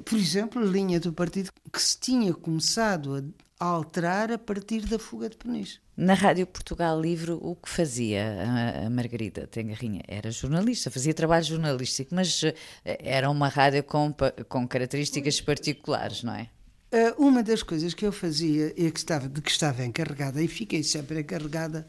por 0.04 0.18
exemplo, 0.18 0.62
a 0.62 0.64
linha 0.64 1.00
do 1.00 1.12
partido 1.12 1.50
que 1.72 1.80
se 1.80 1.98
tinha 1.98 2.32
começado 2.32 3.34
a 3.58 3.64
alterar 3.64 4.32
a 4.32 4.38
partir 4.38 4.86
da 4.86 4.98
fuga 4.98 5.28
de 5.28 5.36
Peniche. 5.36 5.80
Na 5.96 6.14
Rádio 6.14 6.46
Portugal 6.46 6.98
Livre, 6.98 7.32
o 7.32 7.54
que 7.54 7.68
fazia 7.68 8.38
a 8.86 8.88
Margarida 8.88 9.46
Tengarrinha? 9.46 10.02
Era 10.08 10.30
jornalista, 10.30 10.90
fazia 10.90 11.12
trabalho 11.12 11.44
jornalístico, 11.44 12.14
mas 12.14 12.42
eh, 12.42 12.54
era 12.84 13.28
uma 13.28 13.48
rádio 13.48 13.84
com, 13.84 14.14
com 14.48 14.66
características 14.66 15.42
particulares, 15.42 16.22
não 16.22 16.34
é? 16.34 16.48
Uh, 16.92 17.22
uma 17.22 17.42
das 17.42 17.62
coisas 17.62 17.92
que 17.92 18.04
eu 18.04 18.10
fazia 18.10 18.72
e 18.76 18.90
que 18.90 18.98
estava, 18.98 19.28
de 19.28 19.42
que 19.42 19.50
estava 19.50 19.84
encarregada, 19.84 20.42
e 20.42 20.48
fiquei 20.48 20.82
sempre 20.82 21.20
encarregada, 21.20 21.86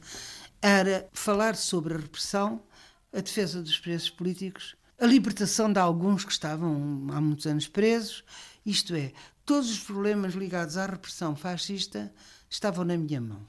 era 0.62 1.08
falar 1.14 1.56
sobre 1.56 1.94
a 1.94 1.98
repressão, 1.98 2.62
a 3.14 3.22
defesa 3.22 3.62
dos 3.62 3.80
presos 3.80 4.10
políticos, 4.10 4.76
a 5.02 5.06
libertação 5.08 5.74
de 5.74 5.80
alguns 5.80 6.24
que 6.24 6.32
estavam 6.32 7.08
há 7.12 7.20
muitos 7.20 7.48
anos 7.48 7.68
presos, 7.68 8.24
isto 8.64 8.94
é, 8.94 9.12
todos 9.44 9.72
os 9.72 9.80
problemas 9.80 10.36
ligados 10.36 10.78
à 10.78 10.86
repressão 10.86 11.36
fascista 11.36 12.14
estavam 12.48 12.86
na 12.86 12.96
minha 12.96 13.20
mão. 13.20 13.42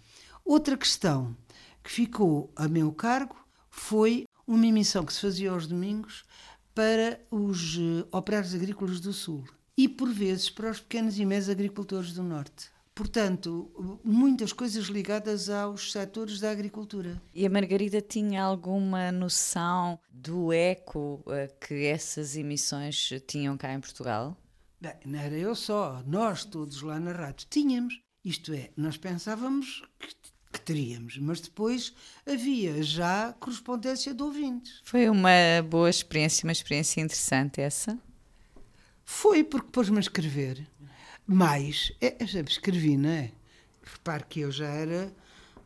Outra 0.42 0.78
questão 0.78 1.36
que 1.84 1.90
ficou 1.90 2.50
a 2.56 2.66
meu 2.66 2.90
cargo 2.90 3.36
foi 3.68 4.24
uma 4.46 4.66
emissão 4.66 5.04
que 5.04 5.12
se 5.12 5.20
fazia 5.20 5.50
aos 5.50 5.66
domingos 5.66 6.24
para 6.74 7.20
os 7.30 7.76
uh, 7.76 8.08
operários 8.10 8.54
agrícolas 8.54 8.98
do 8.98 9.12
Sul 9.12 9.44
e, 9.76 9.86
por 9.86 10.08
vezes, 10.08 10.48
para 10.48 10.70
os 10.70 10.80
pequenos 10.80 11.18
e 11.18 11.26
médios 11.26 11.50
agricultores 11.50 12.14
do 12.14 12.22
Norte. 12.22 12.71
Portanto, 12.94 14.00
muitas 14.04 14.52
coisas 14.52 14.86
ligadas 14.86 15.48
aos 15.48 15.92
setores 15.92 16.38
da 16.38 16.50
agricultura. 16.50 17.20
E 17.34 17.46
a 17.46 17.50
Margarida 17.50 18.02
tinha 18.02 18.42
alguma 18.42 19.10
noção 19.10 19.98
do 20.10 20.52
eco 20.52 21.24
eh, 21.28 21.48
que 21.58 21.86
essas 21.86 22.36
emissões 22.36 23.10
tinham 23.26 23.56
cá 23.56 23.72
em 23.72 23.80
Portugal? 23.80 24.36
Bem, 24.78 24.94
não 25.06 25.18
era 25.18 25.36
eu 25.36 25.54
só, 25.54 26.02
nós 26.06 26.44
todos 26.44 26.82
lá 26.82 27.00
na 27.00 27.12
rádio 27.12 27.46
tínhamos. 27.48 27.98
Isto 28.24 28.52
é, 28.52 28.70
nós 28.76 28.96
pensávamos 28.96 29.82
que, 29.98 30.08
que 30.52 30.60
teríamos, 30.60 31.16
mas 31.18 31.40
depois 31.40 31.94
havia 32.26 32.82
já 32.82 33.32
correspondência 33.40 34.12
de 34.12 34.22
ouvintes. 34.22 34.80
Foi 34.84 35.08
uma 35.08 35.30
boa 35.68 35.88
experiência, 35.88 36.44
uma 36.44 36.52
experiência 36.52 37.00
interessante 37.00 37.60
essa? 37.60 37.98
Foi 39.04 39.42
porque 39.42 39.70
pôs-me 39.70 39.96
a 39.96 40.00
escrever. 40.00 40.66
Mas, 41.26 41.92
é, 42.00 42.26
sempre 42.26 42.52
escrevi, 42.52 42.96
não 42.96 43.10
é? 43.10 43.32
Repare 43.82 44.24
que 44.28 44.40
eu 44.40 44.50
já 44.50 44.66
era, 44.66 45.12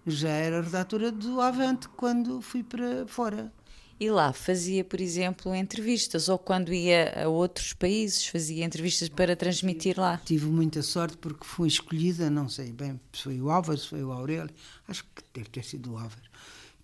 já 0.07 0.29
era 0.29 0.63
redatora 0.63 1.11
do 1.11 1.41
Avante 1.41 1.89
quando 1.89 2.41
fui 2.41 2.63
para 2.63 3.07
fora. 3.07 3.53
E 3.99 4.11
lá 4.11 4.31
fazia, 4.31 4.85
por 4.85 5.01
exemplo, 5.01 5.55
entrevistas, 5.55 6.29
ou 6.29 6.39
quando 6.39 6.71
ia 6.71 7.25
a 7.25 7.29
outros 7.29 7.73
países, 7.73 8.27
fazia 8.27 8.63
entrevistas 8.63 9.09
para 9.09 9.35
transmitir 9.35 9.99
lá. 9.99 10.21
Tive 10.23 10.45
muita 10.47 10.83
sorte 10.83 11.17
porque 11.17 11.47
fui 11.47 11.69
escolhida, 11.69 12.29
não 12.29 12.47
sei 12.47 12.73
bem 12.73 13.01
se 13.15 13.23
foi 13.23 13.41
o 13.41 13.51
Álvaro, 13.51 13.79
se 13.79 13.89
foi 13.89 14.05
o 14.05 14.13
Aurélio, 14.13 14.55
acho 14.87 15.03
que 15.03 15.23
deve 15.33 15.49
ter 15.49 15.65
sido 15.65 15.95
o 15.95 15.97
Álvaro, 15.97 16.29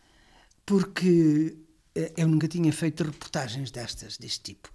porque 0.64 1.56
eu 1.94 2.26
nunca 2.26 2.48
tinha 2.48 2.72
feito 2.72 3.04
reportagens 3.04 3.70
destas, 3.70 4.16
deste 4.16 4.54
tipo. 4.54 4.70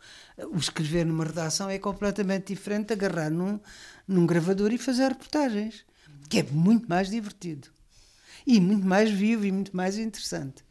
O 0.51 0.57
escrever 0.57 1.05
numa 1.05 1.25
redação 1.25 1.69
é 1.69 1.77
completamente 1.77 2.53
diferente 2.53 2.87
de 2.87 2.93
agarrar 2.93 3.29
num, 3.29 3.59
num 4.07 4.25
gravador 4.25 4.71
e 4.71 4.77
fazer 4.77 5.09
reportagens, 5.09 5.85
que 6.29 6.39
é 6.39 6.43
muito 6.43 6.87
mais 6.87 7.09
divertido. 7.09 7.67
E 8.47 8.59
muito 8.59 8.85
mais 8.85 9.11
vivo 9.11 9.45
e 9.45 9.51
muito 9.51 9.75
mais 9.75 9.97
interessante. 9.97 10.63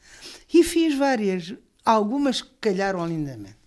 E 0.53 0.65
fiz 0.65 0.97
várias, 0.97 1.55
algumas 1.85 2.41
que 2.41 2.51
calharam 2.61 3.07
lindamente. 3.07 3.59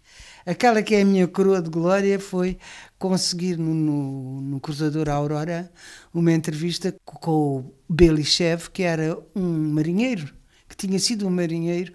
Aquela 0.43 0.81
que 0.81 0.95
é 0.95 1.01
a 1.01 1.05
minha 1.05 1.27
coroa 1.27 1.61
de 1.61 1.69
glória 1.69 2.19
foi 2.19 2.57
conseguir 2.97 3.57
no, 3.57 3.75
no, 3.75 4.41
no 4.41 4.59
Cruzador 4.59 5.07
Aurora 5.07 5.71
uma 6.11 6.31
entrevista 6.31 6.95
com 7.05 7.31
o 7.59 7.73
Belichev, 7.87 8.69
que 8.71 8.81
era 8.81 9.17
um 9.35 9.71
marinheiro, 9.71 10.33
que 10.67 10.75
tinha 10.75 10.97
sido 10.97 11.27
um 11.27 11.29
marinheiro, 11.29 11.93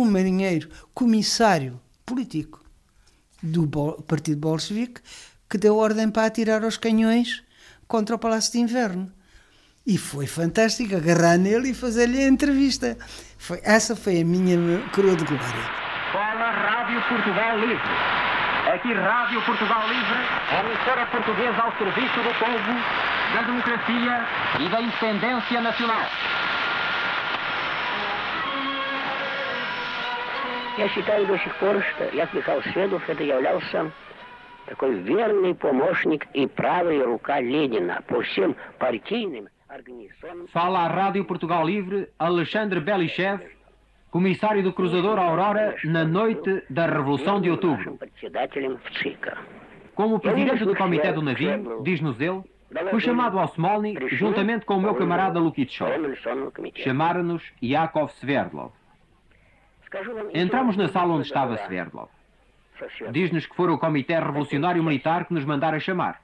um 0.00 0.10
marinheiro 0.10 0.68
comissário 0.92 1.80
político 2.04 2.62
do 3.42 3.68
Partido 4.06 4.40
Bolchevique, 4.40 5.00
que 5.48 5.58
deu 5.58 5.76
ordem 5.76 6.10
para 6.10 6.26
atirar 6.26 6.64
os 6.64 6.76
canhões 6.76 7.42
contra 7.86 8.16
o 8.16 8.18
Palácio 8.18 8.52
de 8.52 8.58
Inverno. 8.58 9.12
E 9.86 9.98
foi 9.98 10.26
fantástico 10.26 10.96
agarrar 10.96 11.36
nele 11.36 11.70
e 11.70 11.74
fazer-lhe 11.74 12.18
a 12.24 12.28
entrevista. 12.28 12.96
Foi, 13.36 13.60
essa 13.62 13.94
foi 13.94 14.22
a 14.22 14.24
minha 14.24 14.56
coroa 14.94 15.14
de 15.14 15.24
glória. 15.24 15.44
Fala 16.10 16.50
Rádio 16.50 17.02
Portugal 17.08 17.58
Livre. 17.58 18.24
Aqui 18.72 18.94
Rádio 18.94 19.44
Portugal 19.44 19.86
Livre, 19.88 20.18
emissora 20.58 21.06
portuguesa 21.06 21.62
ao 21.62 21.76
serviço 21.76 22.16
do 22.16 22.34
povo, 22.38 22.72
da 23.34 23.42
democracia 23.42 24.26
e 24.58 24.68
da 24.70 24.80
independência 24.80 25.60
nacional. 25.60 26.08
считаю 30.89 31.25
до 31.27 31.37
сих 31.37 31.55
пор, 31.57 31.83
что 31.83 32.15
Яков 32.15 32.33
Михайлович 32.35 33.03
это 33.07 33.23
являлся 33.23 33.91
такой 34.65 34.99
верный 34.99 35.55
помощник 35.55 36.27
и 36.33 36.47
правая 36.47 37.05
рука 37.05 37.39
Ленина 37.39 38.01
по 38.07 38.21
всем 38.21 38.55
партийным 38.77 39.49
организационным... 39.67 40.47
Fala 40.53 40.85
a 40.85 40.89
Rádio 40.89 41.25
Portugal 41.25 41.65
Livre, 41.65 42.09
Alexandre 42.17 42.79
Belichev, 42.79 43.41
comissário 44.11 44.63
do 44.63 44.73
cruzador 44.73 45.19
Aurora 45.19 45.75
na 45.83 46.03
noite 46.03 46.63
da 46.69 46.85
Revolução 46.87 47.41
de 47.41 47.49
Outubro. 47.49 47.99
Como 49.95 50.19
presidente 50.19 50.65
do 50.65 50.75
comitê 50.75 51.11
do 51.11 51.21
navio, 51.21 51.81
diz-nos 51.83 52.19
ele, 52.19 52.41
fui 52.89 52.99
chamado 52.99 53.39
ao 53.39 53.45
Smolny 53.45 53.95
juntamente 54.11 54.65
com 54.65 54.75
o 54.75 54.81
meu 54.81 54.95
camarada 54.95 55.39
Lukitschov. 55.39 55.91
Chamaram-nos 56.75 57.43
Yakov 57.61 58.11
Sverdlov. 58.19 58.71
Entramos 60.32 60.76
na 60.76 60.88
sala 60.88 61.14
onde 61.14 61.26
estava 61.26 61.56
Sverdlov. 61.56 62.08
Diz-nos 63.10 63.46
que 63.46 63.54
fora 63.54 63.72
o 63.72 63.78
Comitê 63.78 64.18
Revolucionário 64.18 64.82
Militar 64.82 65.26
que 65.26 65.34
nos 65.34 65.44
mandara 65.44 65.78
chamar. 65.78 66.20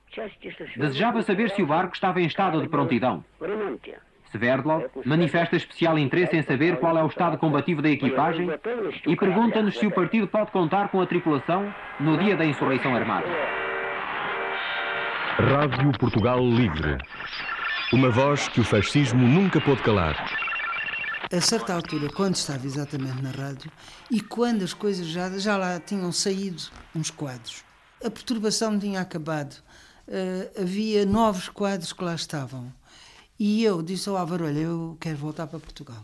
Desejava 0.77 1.23
saber 1.23 1.51
se 1.51 1.63
o 1.63 1.67
barco 1.67 1.95
estava 1.95 2.21
em 2.21 2.27
estado 2.27 2.61
de 2.61 2.69
prontidão. 2.69 3.25
Sverdlov 4.33 4.85
manifesta 5.05 5.57
especial 5.57 5.99
interesse 5.99 6.37
em 6.37 6.43
saber 6.43 6.79
qual 6.79 6.97
é 6.97 7.03
o 7.03 7.09
estado 7.09 7.39
combativo 7.39 7.83
da 7.83 7.91
equipagem 7.91 8.49
e 9.07 9.17
pergunta-nos 9.17 9.79
se 9.79 9.87
o 9.87 9.91
partido 9.91 10.29
pode 10.29 10.51
contar 10.51 10.89
com 10.89 11.01
a 11.01 11.07
tripulação 11.07 11.73
no 11.99 12.17
dia 12.17 12.37
da 12.37 12.45
insurreição 12.45 12.95
armada. 12.95 13.27
Rádio 15.37 15.93
Portugal 15.99 16.39
Livre. 16.39 16.99
Uma 17.93 18.11
voz 18.11 18.49
que 18.49 18.61
o 18.61 18.65
fascismo 18.65 19.27
nunca 19.27 19.61
pôde 19.61 19.83
calar. 19.83 20.50
A 21.33 21.41
certa 21.41 21.73
altura, 21.73 22.13
quando 22.13 22.35
estava 22.35 22.67
exatamente 22.67 23.23
na 23.23 23.31
rádio 23.31 23.71
e 24.11 24.21
quando 24.21 24.65
as 24.65 24.75
coisas 24.75 25.07
já, 25.07 25.39
já 25.39 25.57
lá 25.57 25.79
tinham 25.79 26.11
saído 26.11 26.61
uns 26.93 27.09
quadros, 27.09 27.63
a 28.05 28.11
perturbação 28.11 28.77
tinha 28.77 29.01
acabado, 29.01 29.55
uh, 30.09 30.61
havia 30.61 31.07
novos 31.07 31.49
quadros 31.49 31.93
que 31.93 32.03
lá 32.03 32.17
estavam. 32.17 32.73
E 33.39 33.63
eu 33.63 33.81
disse 33.81 34.09
ao 34.09 34.17
Álvaro: 34.17 34.45
Olha, 34.45 34.59
eu 34.59 34.97
quero 35.01 35.19
voltar 35.19 35.47
para 35.47 35.61
Portugal. 35.61 36.03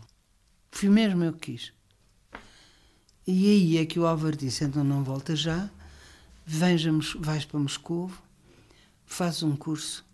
Fui 0.71 0.87
mesmo 0.87 1.21
eu 1.25 1.33
que 1.33 1.51
quis. 1.51 1.73
E 3.27 3.49
aí 3.49 3.77
é 3.79 3.85
que 3.85 3.99
o 3.99 4.07
Álvaro 4.07 4.37
disse: 4.37 4.63
Então 4.63 4.81
não 4.81 5.03
volta 5.03 5.35
já, 5.35 5.69
vens, 6.45 6.85
vais 7.19 7.43
para 7.43 7.59
Moscou, 7.59 8.09
fazes 9.05 9.43
um 9.43 9.57
curso 9.57 10.05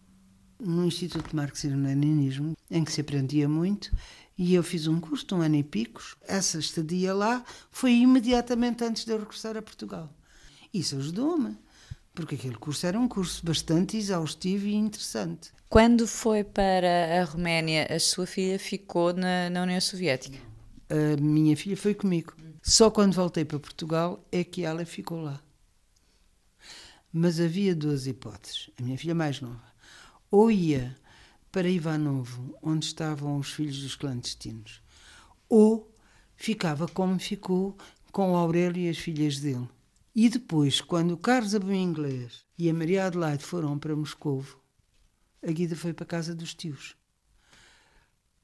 no 0.59 0.85
Instituto 0.85 1.29
de 1.29 1.35
Marxismo-Leninismo, 1.35 2.57
em 2.71 2.83
que 2.83 2.91
se 2.91 3.01
aprendia 3.01 3.47
muito, 3.47 3.91
e 4.37 4.53
eu 4.55 4.63
fiz 4.63 4.87
um 4.87 4.99
curso 4.99 5.25
de 5.27 5.33
um 5.33 5.41
ano 5.41 5.55
e 5.55 5.63
picos. 5.63 6.15
Essa 6.21 6.57
estadia 6.57 7.13
lá 7.13 7.43
foi 7.71 7.93
imediatamente 7.93 8.83
antes 8.83 9.05
de 9.05 9.11
eu 9.11 9.19
regressar 9.19 9.55
a 9.57 9.61
Portugal. 9.61 10.13
Isso 10.73 10.97
ajudou-me, 10.97 11.57
porque 12.13 12.35
aquele 12.35 12.55
curso 12.55 12.85
era 12.85 12.99
um 12.99 13.07
curso 13.07 13.45
bastante 13.45 13.97
exaustivo 13.97 14.65
e 14.65 14.73
interessante. 14.73 15.51
Quando 15.69 16.07
foi 16.07 16.43
para 16.43 17.21
a 17.21 17.23
Roménia, 17.23 17.87
a 17.89 17.99
sua 17.99 18.25
filha 18.25 18.59
ficou 18.59 19.13
na, 19.13 19.49
na 19.49 19.63
União 19.63 19.81
Soviética? 19.81 20.37
A 20.89 21.19
minha 21.19 21.57
filha 21.57 21.77
foi 21.77 21.93
comigo. 21.93 22.33
Só 22.61 22.89
quando 22.89 23.13
voltei 23.13 23.43
para 23.43 23.59
Portugal 23.59 24.23
é 24.31 24.43
que 24.43 24.63
ela 24.63 24.85
ficou 24.85 25.21
lá. 25.21 25.41
Mas 27.11 27.39
havia 27.39 27.75
duas 27.75 28.07
hipóteses. 28.07 28.69
A 28.79 28.83
minha 28.83 28.97
filha 28.97 29.13
mais 29.13 29.41
nova. 29.41 29.61
Ou 30.31 30.49
ia 30.49 30.95
para 31.53 31.69
Ivanovo, 31.69 32.57
onde 32.63 32.87
estavam 32.87 33.37
os 33.37 33.53
filhos 33.53 33.79
dos 33.83 33.95
clandestinos, 33.95 34.81
ou 35.47 35.95
ficava 36.35 36.87
como 36.87 37.19
ficou 37.19 37.77
com 38.11 38.31
o 38.31 38.35
Aurélio 38.35 38.81
e 38.81 38.89
as 38.89 38.97
filhas 38.97 39.39
dele. 39.39 39.69
E 40.15 40.29
depois, 40.29 40.81
quando 40.81 41.11
o 41.11 41.17
Carlos 41.17 41.53
Abu 41.53 41.71
Inglês 41.71 42.43
e 42.57 42.67
a 42.67 42.73
Maria 42.73 43.05
Adelaide 43.05 43.43
foram 43.43 43.77
para 43.77 43.95
Moscovo, 43.95 44.59
a 45.47 45.51
Guida 45.51 45.75
foi 45.75 45.93
para 45.93 46.05
a 46.05 46.07
casa 46.07 46.33
dos 46.33 46.55
tios. 46.55 46.95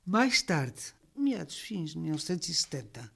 Mais 0.06 0.44
tarde, 0.44 0.94
meados 1.16 1.58
fins 1.58 1.94
de 1.94 1.98
1970, 1.98 3.12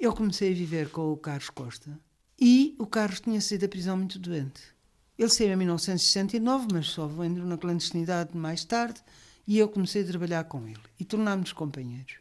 eu 0.00 0.14
comecei 0.14 0.50
a 0.50 0.56
viver 0.56 0.88
com 0.88 1.12
o 1.12 1.16
Carlos 1.18 1.50
Costa 1.50 2.00
e 2.40 2.74
o 2.78 2.86
Carlos 2.86 3.20
tinha 3.20 3.40
saído 3.42 3.66
da 3.66 3.68
prisão 3.68 3.98
muito 3.98 4.18
doente. 4.18 4.73
Ele 5.18 5.28
saiu 5.28 5.52
em 5.52 5.56
1969, 5.56 6.68
mas 6.72 6.86
só 6.86 7.08
entrou 7.24 7.46
na 7.46 7.56
clandestinidade 7.56 8.36
mais 8.36 8.64
tarde 8.64 9.00
e 9.46 9.58
eu 9.58 9.68
comecei 9.68 10.02
a 10.02 10.06
trabalhar 10.06 10.44
com 10.44 10.66
ele 10.66 10.80
e 10.98 11.04
tornámos-nos 11.04 11.52
companheiros. 11.52 12.16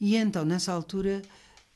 E 0.00 0.16
então, 0.16 0.44
nessa 0.44 0.72
altura, 0.72 1.22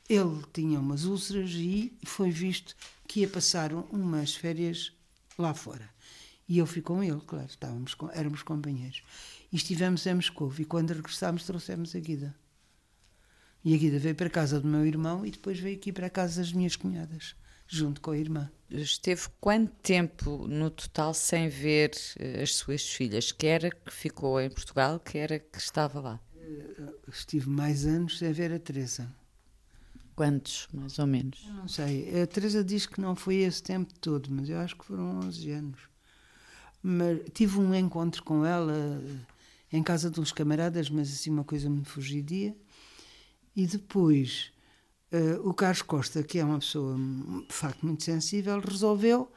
ele 0.09 0.43
tinha 0.51 0.79
umas 0.79 1.05
úlceras 1.05 1.51
e 1.51 1.93
foi 2.05 2.29
visto 2.29 2.75
que 3.07 3.21
ia 3.21 3.27
passar 3.27 3.73
umas 3.73 4.35
férias 4.35 4.91
lá 5.37 5.53
fora. 5.53 5.89
E 6.47 6.57
eu 6.57 6.65
fui 6.65 6.81
com 6.81 7.01
ele, 7.01 7.21
claro, 7.25 7.47
estávamos 7.47 7.93
com, 7.93 8.09
éramos 8.11 8.43
companheiros. 8.43 9.01
E 9.51 9.55
estivemos 9.55 10.05
em 10.05 10.15
Moscou 10.15 10.53
e 10.59 10.65
quando 10.65 10.91
regressámos 10.91 11.45
trouxemos 11.45 11.95
a 11.95 11.99
Guida. 11.99 12.35
E 13.63 13.73
a 13.73 13.77
Guida 13.77 13.97
veio 13.97 14.15
para 14.15 14.27
a 14.27 14.31
casa 14.31 14.59
do 14.59 14.67
meu 14.67 14.85
irmão 14.85 15.25
e 15.25 15.31
depois 15.31 15.59
veio 15.59 15.77
aqui 15.77 15.93
para 15.93 16.07
a 16.07 16.09
casa 16.09 16.41
das 16.41 16.51
minhas 16.51 16.75
cunhadas, 16.75 17.35
junto 17.73 18.01
com 18.01 18.11
a 18.11 18.17
irmã. 18.17 18.51
Esteve 18.69 19.23
quanto 19.39 19.71
tempo 19.81 20.47
no 20.47 20.69
total 20.69 21.13
sem 21.13 21.49
ver 21.49 21.91
eh, 22.19 22.41
as 22.43 22.55
suas 22.55 22.87
filhas? 22.87 23.31
Que 23.31 23.47
era 23.47 23.69
que 23.71 23.91
ficou 23.91 24.39
em 24.39 24.49
Portugal, 24.49 24.99
que 24.99 25.17
era 25.17 25.39
que 25.39 25.57
estava 25.57 25.99
lá? 25.99 26.19
Eh, 26.35 26.93
estive 27.11 27.49
mais 27.49 27.85
anos 27.85 28.19
sem 28.19 28.31
ver 28.31 28.53
a 28.53 28.59
Teresa. 28.59 29.07
Quantos, 30.15 30.67
mais 30.71 30.99
ou 30.99 31.07
menos? 31.07 31.43
Eu 31.47 31.53
não 31.53 31.67
sei. 31.67 32.21
A 32.21 32.27
Teresa 32.27 32.63
diz 32.63 32.85
que 32.85 33.01
não 33.01 33.15
foi 33.15 33.37
esse 33.37 33.61
tempo 33.61 33.91
todo, 33.99 34.29
mas 34.31 34.47
eu 34.49 34.59
acho 34.59 34.77
que 34.77 34.85
foram 34.85 35.19
11 35.21 35.51
anos. 35.51 35.79
Mas 36.81 37.21
tive 37.33 37.57
um 37.59 37.73
encontro 37.73 38.21
com 38.23 38.45
ela 38.45 38.73
eh, 38.73 39.77
em 39.77 39.81
casa 39.81 40.11
de 40.11 40.19
uns 40.19 40.31
camaradas, 40.31 40.89
mas 40.91 41.11
assim 41.11 41.31
uma 41.31 41.43
coisa 41.43 41.69
me 41.69 41.83
fugidia. 41.83 42.55
E 43.55 43.65
depois 43.65 44.52
uh, 45.13 45.47
o 45.47 45.53
Carlos 45.53 45.81
Costa, 45.81 46.23
que 46.23 46.39
é 46.39 46.45
uma 46.45 46.59
pessoa 46.59 46.97
de 47.47 47.53
facto 47.53 47.85
muito 47.85 48.03
sensível, 48.03 48.59
resolveu 48.59 49.31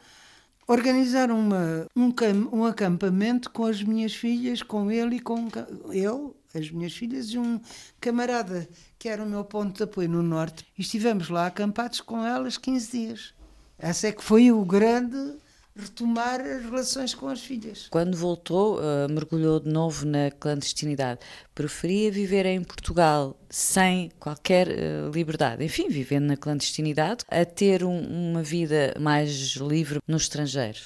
organizar 0.67 1.31
uma, 1.31 1.87
um, 1.95 2.13
um 2.53 2.65
acampamento 2.65 3.51
com 3.51 3.65
as 3.67 3.83
minhas 3.83 4.15
filhas, 4.15 4.63
com 4.63 4.91
ele 4.91 5.17
e 5.17 5.21
com 5.21 5.49
eu, 5.93 6.37
as 6.55 6.71
minhas 6.71 6.93
filhas, 6.93 7.29
e 7.31 7.39
um 7.39 7.61
camarada 8.01 8.69
que 8.99 9.09
era 9.09 9.23
o 9.23 9.29
meu 9.29 9.45
ponto 9.45 9.77
de 9.77 9.83
apoio 9.85 10.09
no 10.09 10.23
Norte. 10.23 10.67
E 10.77 10.83
estivemos 10.83 11.29
lá 11.29 11.47
acampados 11.47 12.01
com 12.01 12.25
elas 12.25 12.57
15 12.57 12.91
dias. 12.91 13.35
Essa 13.79 14.09
é 14.09 14.13
que 14.13 14.25
foi 14.25 14.51
o 14.51 14.65
grande 14.65 15.37
retomar 15.77 16.41
as 16.41 16.63
relações 16.65 17.15
com 17.15 17.29
as 17.29 17.43
filhas. 17.43 17.87
Quando 17.91 18.17
voltou, 18.17 18.79
uh, 18.79 19.09
mergulhou 19.11 19.61
de 19.61 19.69
novo 19.69 20.07
na 20.07 20.31
clandestinidade. 20.31 21.21
Preferia 21.55 22.11
viver 22.11 22.47
em 22.47 22.65
Portugal 22.65 23.39
sem 23.51 24.11
qualquer 24.19 24.69
uh, 24.69 25.11
liberdade, 25.13 25.63
enfim, 25.65 25.89
vivendo 25.89 26.25
na 26.25 26.37
clandestinidade, 26.37 27.25
a 27.29 27.45
ter 27.45 27.85
um, 27.85 28.31
uma 28.31 28.43
vida 28.43 28.95
mais 28.99 29.57
livre 29.57 30.01
no 30.07 30.17
estrangeiro? 30.17 30.79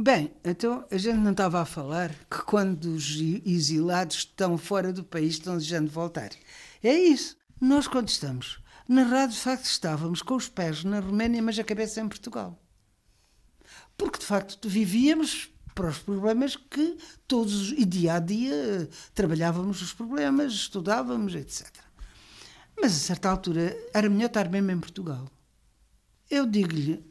Bem, 0.00 0.30
então 0.44 0.84
a 0.90 0.96
gente 0.96 1.18
não 1.18 1.32
estava 1.32 1.60
a 1.60 1.64
falar 1.64 2.10
que 2.30 2.42
quando 2.46 2.84
os 2.94 3.18
exilados 3.44 4.18
estão 4.18 4.56
fora 4.56 4.92
do 4.92 5.02
país 5.02 5.34
estão 5.34 5.54
desejando 5.54 5.90
voltar. 5.90 6.30
É 6.82 6.94
isso. 6.94 7.36
Nós, 7.60 7.88
quando 7.88 8.08
estamos 8.08 8.60
na 8.88 9.02
rádio, 9.02 9.34
de 9.34 9.42
facto, 9.42 9.64
estávamos 9.64 10.22
com 10.22 10.36
os 10.36 10.48
pés 10.48 10.84
na 10.84 11.00
Roménia, 11.00 11.42
mas 11.42 11.58
a 11.58 11.64
cabeça 11.64 12.00
em 12.00 12.08
Portugal 12.08 12.56
porque 13.98 14.20
de 14.20 14.24
facto 14.24 14.68
vivíamos 14.68 15.50
para 15.74 15.90
os 15.90 15.98
problemas 15.98 16.56
que 16.56 16.96
todos, 17.26 17.72
e 17.72 17.84
dia 17.84 18.14
a 18.14 18.18
dia, 18.18 18.88
trabalhávamos 19.14 19.82
os 19.82 19.92
problemas, 19.92 20.52
estudávamos, 20.52 21.34
etc. 21.34 21.68
Mas 22.80 22.92
a 22.92 22.98
certa 22.98 23.28
altura 23.28 23.76
era 23.92 24.08
melhor 24.08 24.26
estar 24.26 24.48
mesmo 24.48 24.70
em 24.70 24.80
Portugal. 24.80 25.30
Eu 26.30 26.46
digo-lhe, 26.46 27.04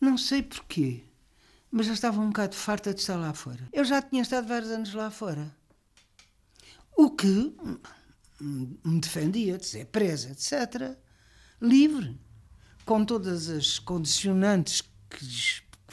não 0.00 0.18
sei 0.18 0.42
porquê, 0.42 1.04
mas 1.70 1.86
já 1.86 1.92
estava 1.92 2.20
um 2.20 2.28
bocado 2.28 2.56
farta 2.56 2.92
de 2.92 3.00
estar 3.00 3.16
lá 3.16 3.32
fora. 3.32 3.68
Eu 3.72 3.84
já 3.84 4.02
tinha 4.02 4.22
estado 4.22 4.46
vários 4.46 4.70
anos 4.70 4.92
lá 4.92 5.10
fora. 5.10 5.54
O 6.96 7.10
que 7.10 7.54
me 8.40 9.00
defendia 9.00 9.56
de 9.56 9.66
ser 9.66 9.86
presa, 9.86 10.30
etc. 10.30 10.96
Livre, 11.60 12.18
com 12.84 13.04
todas 13.04 13.48
as 13.48 13.78
condicionantes 13.78 14.82
que 15.08 15.24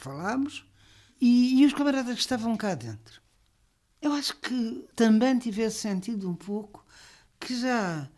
falámos, 0.00 0.64
e, 1.20 1.60
e 1.60 1.66
os 1.66 1.74
camaradas 1.74 2.14
que 2.14 2.20
estavam 2.20 2.56
cá 2.56 2.74
dentro. 2.74 3.20
Eu 4.00 4.12
acho 4.12 4.36
que 4.36 4.86
também 4.96 5.38
tivesse 5.38 5.80
sentido 5.80 6.28
um 6.28 6.34
pouco 6.34 6.84
que 7.38 7.58
já, 7.58 8.08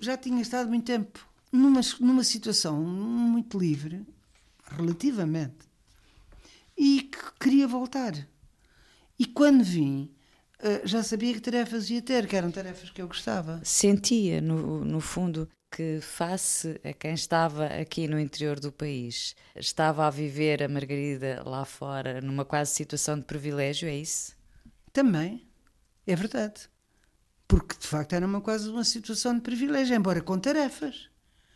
já 0.00 0.16
tinha 0.16 0.40
estado 0.40 0.68
muito 0.68 0.86
tempo 0.86 1.28
numa, 1.50 1.80
numa 2.00 2.24
situação 2.24 2.82
muito 2.82 3.58
livre, 3.58 4.06
relativamente, 4.64 5.68
e 6.76 7.02
que 7.02 7.32
queria 7.38 7.68
voltar. 7.68 8.14
E 9.18 9.26
quando 9.26 9.62
vim, 9.62 10.10
eh, 10.58 10.80
já 10.84 11.02
sabia 11.02 11.34
que 11.34 11.40
tarefas 11.40 11.90
ia 11.90 12.00
ter, 12.00 12.26
que 12.26 12.34
eram 12.34 12.50
tarefas 12.50 12.88
que 12.88 13.02
eu 13.02 13.06
gostava. 13.06 13.60
Sentia, 13.62 14.40
no, 14.40 14.82
no 14.84 15.00
fundo, 15.00 15.48
que, 15.74 16.00
face 16.02 16.78
a 16.84 16.92
quem 16.92 17.14
estava 17.14 17.64
aqui 17.64 18.06
no 18.06 18.20
interior 18.20 18.60
do 18.60 18.70
país, 18.70 19.34
estava 19.56 20.06
a 20.06 20.10
viver 20.10 20.62
a 20.62 20.68
Margarida 20.68 21.42
lá 21.46 21.64
fora 21.64 22.20
numa 22.20 22.44
quase 22.44 22.74
situação 22.74 23.18
de 23.18 23.24
privilégio, 23.24 23.88
é 23.88 23.96
isso? 23.96 24.36
Também, 24.92 25.48
é 26.06 26.14
verdade. 26.14 26.68
Porque 27.48 27.74
de 27.78 27.86
facto 27.86 28.12
era 28.12 28.26
uma 28.26 28.42
quase 28.42 28.68
uma 28.68 28.84
situação 28.84 29.34
de 29.34 29.40
privilégio, 29.40 29.96
embora 29.96 30.20
com 30.20 30.38
tarefas. 30.38 31.08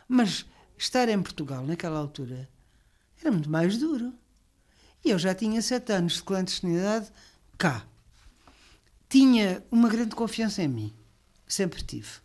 Mas 0.07 0.45
estar 0.75 1.07
em 1.09 1.21
Portugal 1.21 1.63
naquela 1.63 1.99
altura 1.99 2.49
era 3.21 3.31
muito 3.31 3.49
mais 3.49 3.77
duro. 3.77 4.13
E 5.05 5.11
eu 5.11 5.19
já 5.19 5.35
tinha 5.35 5.61
sete 5.61 5.91
anos 5.93 6.13
de 6.13 6.23
clandestinidade 6.23 7.11
cá. 7.55 7.85
Tinha 9.07 9.63
uma 9.71 9.89
grande 9.89 10.15
confiança 10.15 10.63
em 10.63 10.67
mim. 10.67 10.93
Sempre 11.47 11.83
tive. 11.83 12.19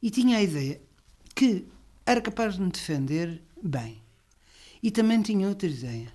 E 0.00 0.10
tinha 0.10 0.38
a 0.38 0.42
ideia 0.42 0.80
que 1.42 1.66
era 2.06 2.20
capaz 2.20 2.54
de 2.54 2.60
me 2.60 2.70
defender 2.70 3.42
bem. 3.60 4.00
E 4.80 4.92
também 4.92 5.20
tinha 5.20 5.48
outra 5.48 5.68
ideia. 5.68 6.12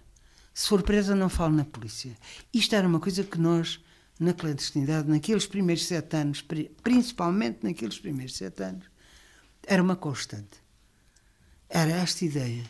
Se 0.53 0.69
for 0.69 0.81
presa, 0.81 1.13
não 1.17 1.27
falo 1.27 1.53
na 1.53 1.65
polícia. 1.65 2.15
Isto 2.53 2.75
era 2.75 2.87
uma 2.87 2.97
coisa 2.97 3.25
que 3.25 3.37
nós, 3.37 3.83
na 4.17 4.33
clandestinidade, 4.33 5.09
naqueles 5.09 5.45
primeiros 5.45 5.85
sete 5.85 6.15
anos, 6.15 6.41
principalmente 6.81 7.59
naqueles 7.61 7.99
primeiros 7.99 8.37
sete 8.37 8.63
anos, 8.63 8.85
era 9.63 9.83
uma 9.83 9.97
constante. 9.97 10.63
Era 11.67 11.91
esta 11.91 12.23
ideia. 12.23 12.63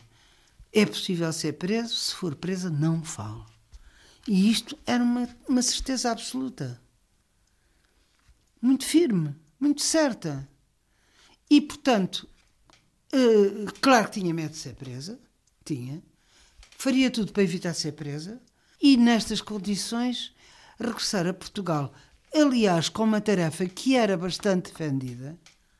É 0.72 0.84
possível 0.84 1.32
ser 1.32 1.52
preso, 1.52 1.94
se 1.94 2.12
for 2.12 2.34
presa, 2.34 2.68
não 2.68 3.04
falo. 3.04 3.46
E 4.26 4.50
isto 4.50 4.76
era 4.84 5.04
uma, 5.04 5.28
uma 5.48 5.62
certeza 5.62 6.10
absoluta. 6.10 6.82
Muito 8.60 8.84
firme, 8.84 9.36
muito 9.60 9.80
certa. 9.80 10.48
E, 11.48 11.60
portanto, 11.60 12.28
uh, 13.12 13.72
claro 13.80 14.08
que 14.08 14.20
tinha 14.20 14.34
medo 14.34 14.50
de 14.50 14.58
ser 14.58 14.74
presa, 14.74 15.18
tinha. 15.64 16.02
Faria 16.76 17.10
tudo 17.10 17.32
para 17.32 17.42
evitar 17.42 17.74
ser 17.74 17.92
presa. 17.92 18.40
E, 18.80 18.96
nestas 18.96 19.40
condições, 19.40 20.32
regressar 20.78 21.26
a 21.26 21.34
Portugal. 21.34 21.92
Aliás, 22.32 22.88
com 22.88 23.04
uma 23.04 23.20
tarefa 23.20 23.66
que 23.66 23.96
era 23.96 24.16
bastante 24.16 24.70
defendida, 24.70 25.36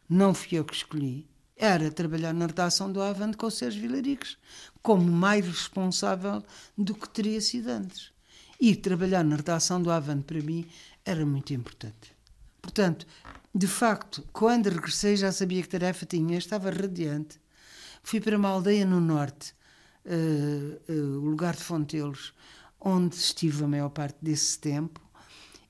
não 0.09 0.35
fui 0.35 0.59
eu 0.59 0.65
que 0.65 0.75
escolhi, 0.75 1.29
era 1.57 1.91
trabalhar 1.91 2.33
na 2.33 2.47
redação 2.47 2.91
do 2.91 3.03
Avante 3.03 3.37
com 3.37 3.47
o 3.47 3.51
Sérgio 3.51 3.83
Vilaricos, 3.83 4.39
como 4.83 5.03
mais 5.11 5.47
responsável 5.47 6.43
do 6.77 6.95
que 6.95 7.09
teria 7.09 7.41
sido 7.41 7.69
antes. 7.69 8.13
E 8.61 8.75
trabalhar 8.75 9.23
na 9.23 9.37
redação 9.37 9.81
do 9.83 9.91
Avante, 9.91 10.25
para 10.25 10.41
mim, 10.41 10.67
era 11.05 11.25
muito 11.25 11.53
importante. 11.53 12.17
Portanto, 12.63 13.07
de 13.55 13.67
facto, 13.67 14.27
quando 14.33 14.69
regressei 14.69 15.17
já 15.17 15.33
sabia 15.33 15.63
que 15.63 15.69
tarefa 15.69 16.05
tinha, 16.05 16.39
estava 16.39 16.71
radiante. 16.71 17.41
Fui 18.03 18.21
para 18.21 18.37
uma 18.37 18.49
aldeia 18.49 18.85
no 18.85 19.01
norte, 19.01 19.55
uh, 20.05 20.93
uh, 20.93 21.19
o 21.19 21.29
lugar 21.31 21.57
de 21.57 21.65
Fontelos, 21.65 22.35
onde 22.81 23.17
estive 23.17 23.65
a 23.65 23.69
maior 23.69 23.89
parte 23.91 24.19
desse 24.23 24.59
tempo, 24.59 25.01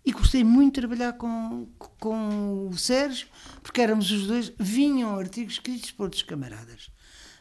e 0.04 0.12
gostei 0.12 0.42
muito 0.42 0.74
de 0.74 0.80
trabalhar 0.80 1.12
com, 1.14 1.68
com 1.98 2.68
o 2.68 2.76
Sérgio, 2.76 3.28
porque 3.62 3.80
éramos 3.80 4.10
os 4.10 4.26
dois, 4.26 4.52
vinham 4.58 5.18
artigos 5.18 5.54
escritos 5.54 5.90
por 5.90 6.04
outros 6.04 6.22
camaradas. 6.22 6.90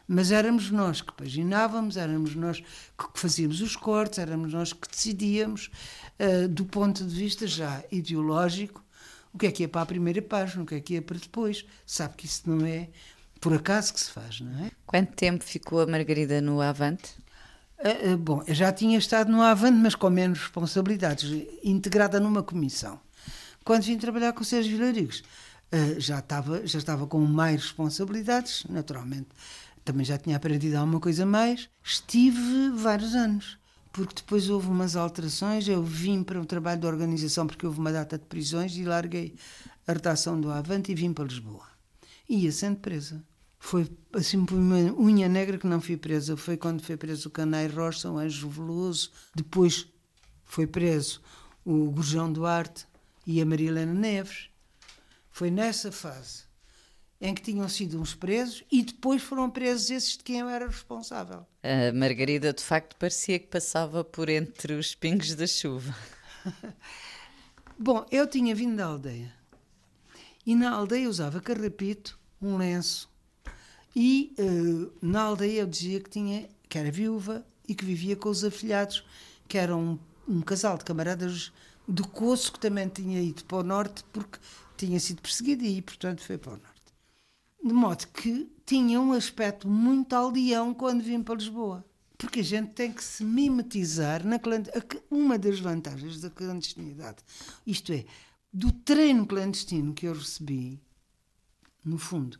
Mas 0.06 0.30
éramos 0.30 0.70
nós 0.70 1.02
que 1.02 1.12
paginávamos, 1.12 1.96
éramos 1.96 2.34
nós 2.34 2.60
que 2.60 3.20
fazíamos 3.20 3.60
os 3.60 3.76
cortes, 3.76 4.18
éramos 4.18 4.52
nós 4.52 4.72
que 4.72 4.88
decidíamos, 4.88 5.70
uh, 6.18 6.48
do 6.48 6.64
ponto 6.64 7.04
de 7.04 7.14
vista 7.14 7.46
já 7.46 7.84
ideológico, 7.90 8.82
o 9.32 9.38
que 9.38 9.46
é 9.46 9.52
que 9.52 9.64
é 9.64 9.68
para 9.68 9.82
a 9.82 9.86
primeira 9.86 10.22
página, 10.22 10.62
o 10.62 10.66
que 10.66 10.74
é 10.74 10.80
que 10.80 10.96
é 10.96 11.00
para 11.00 11.18
depois. 11.18 11.64
Sabe 11.86 12.14
que 12.16 12.26
isso 12.26 12.48
não 12.48 12.64
é 12.66 12.88
por 13.40 13.54
acaso 13.54 13.94
que 13.94 14.00
se 14.00 14.10
faz, 14.10 14.40
não 14.40 14.64
é? 14.64 14.70
Quanto 14.86 15.12
tempo 15.14 15.44
ficou 15.44 15.80
a 15.80 15.86
Margarida 15.86 16.40
no 16.40 16.60
Avante? 16.60 17.14
Uh, 17.78 18.14
uh, 18.14 18.18
bom, 18.18 18.42
eu 18.46 18.54
já 18.54 18.72
tinha 18.72 18.98
estado 18.98 19.30
no 19.30 19.40
Avante, 19.40 19.78
mas 19.78 19.94
com 19.94 20.10
menos 20.10 20.40
responsabilidades, 20.40 21.46
integrada 21.62 22.18
numa 22.18 22.42
comissão. 22.42 22.98
Quando 23.64 23.84
vim 23.84 23.98
trabalhar 23.98 24.32
com 24.32 24.40
o 24.40 24.44
Sérgio 24.44 24.76
Vilarigos, 24.76 25.22
uh, 25.72 26.00
já, 26.00 26.18
estava, 26.18 26.66
já 26.66 26.78
estava 26.78 27.06
com 27.06 27.20
mais 27.20 27.62
responsabilidades, 27.62 28.64
naturalmente. 28.68 29.28
Também 29.84 30.04
já 30.04 30.18
tinha 30.18 30.36
aprendido 30.36 30.74
alguma 30.74 30.98
coisa 30.98 31.24
mais. 31.24 31.68
Estive 31.84 32.70
vários 32.70 33.14
anos 33.14 33.56
porque 33.92 34.14
depois 34.16 34.48
houve 34.48 34.68
umas 34.68 34.96
alterações. 34.96 35.68
Eu 35.68 35.82
vim 35.82 36.22
para 36.22 36.40
um 36.40 36.44
trabalho 36.44 36.80
de 36.80 36.86
organização 36.86 37.46
porque 37.46 37.66
houve 37.66 37.78
uma 37.78 37.92
data 37.92 38.18
de 38.18 38.24
prisões 38.24 38.76
e 38.76 38.84
larguei 38.84 39.34
a 39.86 39.92
redação 39.92 40.40
do 40.40 40.50
Avante 40.50 40.92
e 40.92 40.94
vim 40.94 41.12
para 41.12 41.24
Lisboa. 41.24 41.66
E 42.28 42.44
ia 42.44 42.52
sendo 42.52 42.78
presa. 42.78 43.24
Foi 43.58 43.90
assim 44.12 44.44
por 44.44 44.56
uma 44.56 44.76
unha 44.98 45.28
negra 45.28 45.58
que 45.58 45.66
não 45.66 45.80
fui 45.80 45.96
presa. 45.96 46.36
Foi 46.36 46.56
quando 46.56 46.82
foi 46.82 46.96
preso 46.96 47.28
o 47.28 47.32
Canai 47.32 47.66
Rocha, 47.66 48.10
o 48.10 48.18
Anjo 48.18 48.48
Veloso. 48.48 49.10
Depois 49.34 49.86
foi 50.44 50.66
preso 50.66 51.20
o 51.64 51.90
Gurjão 51.90 52.32
Duarte 52.32 52.86
e 53.26 53.40
a 53.40 53.46
Marilena 53.46 53.92
Neves. 53.92 54.48
Foi 55.30 55.50
nessa 55.50 55.92
fase 55.92 56.47
em 57.20 57.34
que 57.34 57.42
tinham 57.42 57.68
sido 57.68 58.00
uns 58.00 58.14
presos 58.14 58.62
e 58.70 58.82
depois 58.82 59.22
foram 59.22 59.50
presos 59.50 59.90
esses 59.90 60.16
de 60.16 60.24
quem 60.24 60.38
eu 60.38 60.48
era 60.48 60.66
responsável. 60.66 61.44
A 61.62 61.92
Margarida, 61.92 62.52
de 62.52 62.62
facto, 62.62 62.96
parecia 62.96 63.38
que 63.38 63.46
passava 63.46 64.04
por 64.04 64.28
entre 64.28 64.74
os 64.74 64.94
pingos 64.94 65.34
da 65.34 65.46
chuva. 65.46 65.94
Bom, 67.78 68.06
eu 68.10 68.26
tinha 68.26 68.54
vindo 68.54 68.76
da 68.76 68.86
aldeia 68.86 69.32
e 70.46 70.54
na 70.54 70.70
aldeia 70.70 71.08
usava 71.08 71.40
carrapito, 71.40 72.18
um 72.40 72.56
lenço 72.56 73.10
e 73.94 74.34
uh, 74.38 74.92
na 75.02 75.22
aldeia 75.22 75.62
eu 75.62 75.66
dizia 75.66 76.00
que 76.00 76.10
tinha 76.10 76.48
que 76.68 76.78
era 76.78 76.90
viúva 76.90 77.44
e 77.66 77.74
que 77.74 77.84
vivia 77.84 78.16
com 78.16 78.28
os 78.28 78.44
afilhados, 78.44 79.04
que 79.46 79.58
eram 79.58 79.98
um, 80.26 80.36
um 80.36 80.40
casal 80.40 80.76
de 80.78 80.84
camaradas 80.84 81.52
do 81.86 82.06
Coço 82.06 82.52
que 82.52 82.60
também 82.60 82.88
tinha 82.88 83.20
ido 83.20 83.44
para 83.44 83.58
o 83.58 83.62
norte 83.62 84.04
porque 84.12 84.38
tinha 84.76 85.00
sido 85.00 85.22
perseguido 85.22 85.64
e, 85.64 85.80
portanto, 85.82 86.22
foi 86.22 86.38
para 86.38 86.52
o 86.52 86.56
norte. 86.56 86.67
De 87.62 87.72
modo 87.72 88.06
que 88.08 88.50
tinha 88.64 89.00
um 89.00 89.12
aspecto 89.12 89.68
muito 89.68 90.12
aldeão 90.14 90.74
quando 90.74 91.02
vim 91.02 91.22
para 91.22 91.34
Lisboa. 91.34 91.84
Porque 92.16 92.40
a 92.40 92.44
gente 92.44 92.70
tem 92.72 92.92
que 92.92 93.02
se 93.02 93.24
mimetizar 93.24 94.26
na 94.26 94.40
uma 95.10 95.38
das 95.38 95.60
vantagens 95.60 96.20
da 96.20 96.28
clandestinidade. 96.28 97.18
Isto 97.66 97.92
é, 97.92 98.04
do 98.52 98.72
treino 98.72 99.26
clandestino 99.26 99.94
que 99.94 100.06
eu 100.06 100.14
recebi, 100.14 100.80
no 101.84 101.96
fundo, 101.96 102.38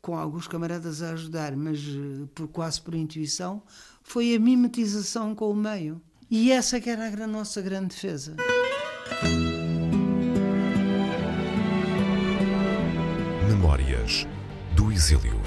com 0.00 0.16
alguns 0.16 0.46
camaradas 0.46 1.02
a 1.02 1.12
ajudar, 1.12 1.56
mas 1.56 1.80
eh, 1.80 2.26
por, 2.34 2.48
quase 2.48 2.80
por 2.80 2.94
intuição, 2.94 3.62
foi 4.02 4.34
a 4.34 4.38
mimetização 4.38 5.34
com 5.34 5.50
o 5.50 5.56
meio. 5.56 6.00
E 6.30 6.50
essa 6.50 6.80
que 6.80 6.90
era 6.90 7.24
a 7.24 7.26
nossa 7.26 7.60
grande 7.60 7.88
defesa. 7.88 8.36
Do 14.74 14.90
Exílio. 14.90 15.40